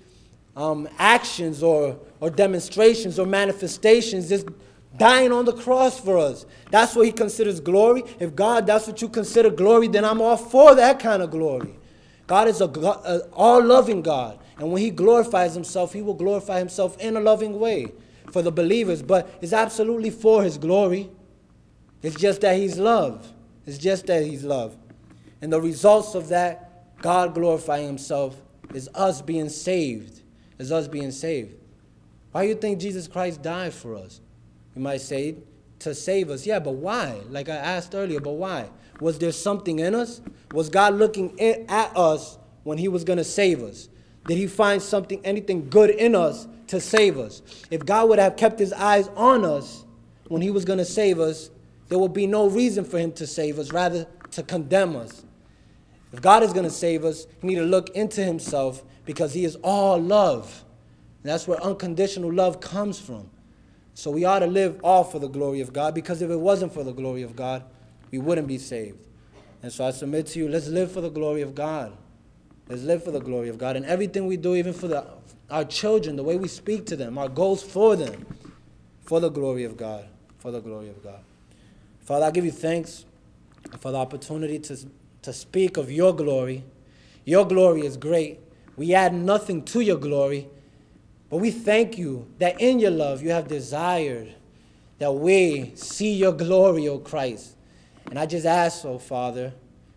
um, 0.55 0.89
actions 0.97 1.61
or, 1.61 1.99
or 2.19 2.31
demonstrations 2.31 3.19
or 3.19 3.27
manifestations 3.27 4.31
is 4.31 4.43
dying 4.97 5.31
on 5.31 5.45
the 5.45 5.53
cross 5.53 5.99
for 5.99 6.17
us. 6.17 6.47
That's 6.71 6.95
what 6.95 7.05
he 7.05 7.11
considers 7.11 7.59
glory. 7.59 8.03
If 8.19 8.35
God, 8.35 8.65
that's 8.65 8.87
what 8.87 9.03
you 9.03 9.07
consider 9.07 9.51
glory, 9.51 9.87
then 9.87 10.03
I'm 10.03 10.19
all 10.19 10.35
for 10.35 10.73
that 10.73 10.99
kind 10.99 11.21
of 11.21 11.29
glory. 11.29 11.75
God 12.25 12.47
is 12.47 12.59
a, 12.59 12.65
a 12.65 13.19
all 13.33 13.63
loving 13.63 14.01
God. 14.01 14.39
And 14.57 14.71
when 14.71 14.81
he 14.81 14.89
glorifies 14.89 15.53
himself, 15.53 15.93
he 15.93 16.01
will 16.01 16.15
glorify 16.15 16.57
himself 16.57 16.97
in 16.97 17.15
a 17.15 17.19
loving 17.19 17.59
way 17.59 17.91
for 18.31 18.41
the 18.41 18.51
believers, 18.51 19.03
but 19.03 19.29
it's 19.41 19.53
absolutely 19.53 20.09
for 20.09 20.43
his 20.43 20.57
glory. 20.57 21.11
It's 22.01 22.15
just 22.15 22.41
that 22.41 22.57
he's 22.57 22.79
love. 22.79 23.31
It's 23.67 23.77
just 23.77 24.07
that 24.07 24.23
he's 24.23 24.43
love. 24.43 24.75
And 25.39 25.53
the 25.53 25.61
results 25.61 26.15
of 26.15 26.29
that, 26.29 26.68
God 27.01 27.33
glorifying 27.33 27.87
himself, 27.87 28.41
is 28.73 28.89
us 28.93 29.21
being 29.21 29.49
saved. 29.49 30.21
Is 30.57 30.71
us 30.71 30.87
being 30.87 31.11
saved. 31.11 31.55
Why 32.31 32.43
do 32.43 32.49
you 32.49 32.55
think 32.55 32.79
Jesus 32.79 33.07
Christ 33.07 33.41
died 33.41 33.73
for 33.73 33.95
us? 33.95 34.21
You 34.75 34.81
might 34.81 35.01
say, 35.01 35.35
to 35.79 35.95
save 35.95 36.29
us. 36.29 36.45
Yeah, 36.45 36.59
but 36.59 36.73
why? 36.73 37.21
Like 37.29 37.49
I 37.49 37.55
asked 37.55 37.95
earlier, 37.95 38.19
but 38.19 38.33
why? 38.33 38.69
Was 38.99 39.17
there 39.17 39.31
something 39.31 39.79
in 39.79 39.95
us? 39.95 40.21
Was 40.51 40.69
God 40.69 40.95
looking 40.95 41.39
at 41.39 41.95
us 41.95 42.37
when 42.63 42.77
he 42.77 42.89
was 42.89 43.05
going 43.05 43.17
to 43.17 43.23
save 43.23 43.63
us? 43.63 43.87
Did 44.27 44.37
he 44.37 44.47
find 44.47 44.81
something, 44.81 45.25
anything 45.25 45.69
good 45.69 45.89
in 45.89 46.15
us 46.15 46.47
to 46.69 46.79
save 46.79 47.17
us. 47.17 47.41
If 47.69 47.85
God 47.85 48.09
would 48.09 48.19
have 48.19 48.35
kept 48.35 48.59
his 48.59 48.71
eyes 48.73 49.09
on 49.15 49.43
us 49.43 49.83
when 50.27 50.41
he 50.41 50.51
was 50.51 50.65
going 50.65 50.79
to 50.79 50.85
save 50.85 51.19
us, 51.19 51.49
there 51.89 51.97
would 51.97 52.13
be 52.13 52.27
no 52.27 52.47
reason 52.47 52.85
for 52.85 52.99
him 52.99 53.11
to 53.13 53.25
save 53.25 53.57
us, 53.57 53.73
rather 53.73 54.05
to 54.31 54.43
condemn 54.43 54.95
us. 54.95 55.25
If 56.11 56.21
God 56.21 56.43
is 56.43 56.53
going 56.53 56.65
to 56.65 56.71
save 56.71 57.05
us, 57.05 57.27
he 57.41 57.47
need 57.47 57.55
to 57.55 57.63
look 57.63 57.89
into 57.91 58.23
himself 58.23 58.83
because 59.05 59.33
he 59.33 59.45
is 59.45 59.55
all 59.63 59.99
love. 59.99 60.63
And 61.23 61.31
that's 61.31 61.47
where 61.47 61.61
unconditional 61.61 62.31
love 62.31 62.61
comes 62.61 62.99
from. 62.99 63.29
So 63.93 64.11
we 64.11 64.25
ought 64.25 64.39
to 64.39 64.47
live 64.47 64.79
all 64.83 65.03
for 65.03 65.19
the 65.19 65.27
glory 65.27 65.61
of 65.61 65.73
God 65.73 65.93
because 65.93 66.21
if 66.21 66.29
it 66.29 66.39
wasn't 66.39 66.73
for 66.73 66.83
the 66.83 66.93
glory 66.93 67.21
of 67.21 67.35
God, 67.35 67.63
we 68.11 68.17
wouldn't 68.17 68.47
be 68.47 68.57
saved. 68.57 69.05
And 69.61 69.71
so 69.71 69.85
I 69.85 69.91
submit 69.91 70.27
to 70.27 70.39
you, 70.39 70.47
let's 70.47 70.67
live 70.67 70.91
for 70.91 71.01
the 71.01 71.09
glory 71.09 71.41
of 71.41 71.53
God. 71.53 71.95
Let's 72.69 72.83
live 72.83 73.03
for 73.03 73.11
the 73.11 73.19
glory 73.19 73.49
of 73.49 73.57
God. 73.57 73.75
And 73.75 73.85
everything 73.85 74.25
we 74.27 74.37
do, 74.37 74.55
even 74.55 74.73
for 74.73 74.87
the 74.87 75.05
our 75.49 75.65
children, 75.65 76.15
the 76.15 76.23
way 76.23 76.37
we 76.37 76.47
speak 76.47 76.85
to 76.85 76.95
them, 76.95 77.17
our 77.17 77.27
goals 77.27 77.63
for 77.63 77.95
them, 77.95 78.25
for 79.01 79.19
the 79.19 79.29
glory 79.29 79.63
of 79.63 79.77
God. 79.77 80.05
For 80.37 80.51
the 80.51 80.61
glory 80.61 80.89
of 80.89 81.03
God. 81.03 81.19
Father, 82.01 82.25
I 82.25 82.31
give 82.31 82.45
you 82.45 82.51
thanks 82.51 83.05
for 83.79 83.91
the 83.91 83.97
opportunity 83.97 84.59
to, 84.59 84.77
to 85.21 85.33
speak 85.33 85.77
of 85.77 85.91
your 85.91 86.15
glory. 86.15 86.63
Your 87.25 87.45
glory 87.45 87.85
is 87.85 87.97
great. 87.97 88.39
We 88.75 88.93
add 88.93 89.13
nothing 89.13 89.63
to 89.65 89.81
your 89.81 89.97
glory, 89.97 90.47
but 91.29 91.37
we 91.37 91.51
thank 91.51 91.97
you 91.97 92.27
that 92.39 92.59
in 92.61 92.79
your 92.79 92.91
love 92.91 93.21
you 93.21 93.31
have 93.31 93.47
desired 93.47 94.33
that 94.99 95.11
we 95.13 95.71
see 95.75 96.13
your 96.13 96.33
glory, 96.33 96.87
O 96.87 96.99
Christ. 96.99 97.55
And 98.09 98.19
I 98.19 98.25
just 98.25 98.45
ask, 98.45 98.85
oh 98.85 98.99
Father, 98.99 99.53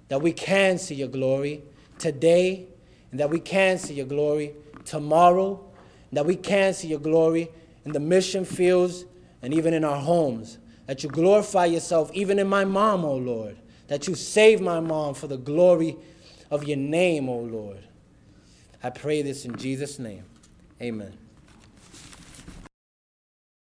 that 0.09 0.23
we 0.23 0.33
can 0.33 0.79
see 0.79 0.95
your 0.95 1.09
glory 1.09 1.63
today 1.99 2.67
and 3.11 3.21
that 3.21 3.31
we 3.31 3.41
can 3.41 3.79
see 3.79 3.95
your 3.95 4.07
glory 4.07 4.55
tomorrow, 4.85 5.61
and 6.11 6.17
that 6.17 6.27
we 6.27 6.35
can 6.37 6.73
see 6.75 6.89
your 6.89 6.99
glory 6.99 7.51
in 7.85 7.93
the 7.93 8.01
mission 8.01 8.45
fields 8.45 9.05
and 9.43 9.53
even 9.55 9.75
in 9.75 9.85
our 9.85 10.01
homes. 10.01 10.59
That 10.87 11.03
you 11.03 11.11
glorify 11.11 11.67
yourself 11.67 12.11
even 12.15 12.39
in 12.39 12.49
my 12.49 12.65
mom, 12.65 13.05
O 13.05 13.15
Lord. 13.17 13.57
That 13.89 14.09
you 14.09 14.15
save 14.15 14.61
my 14.61 14.81
mom 14.81 15.15
for 15.15 15.27
the 15.27 15.37
glory 15.37 15.97
of 16.51 16.65
your 16.65 16.77
name, 16.77 17.29
O 17.29 17.35
oh 17.35 17.41
Lord. 17.41 17.85
I 18.83 18.91
pray 18.91 19.23
this 19.23 19.45
in 19.45 19.57
Jesus' 19.57 19.99
name. 19.99 20.25
Amen. 20.81 21.17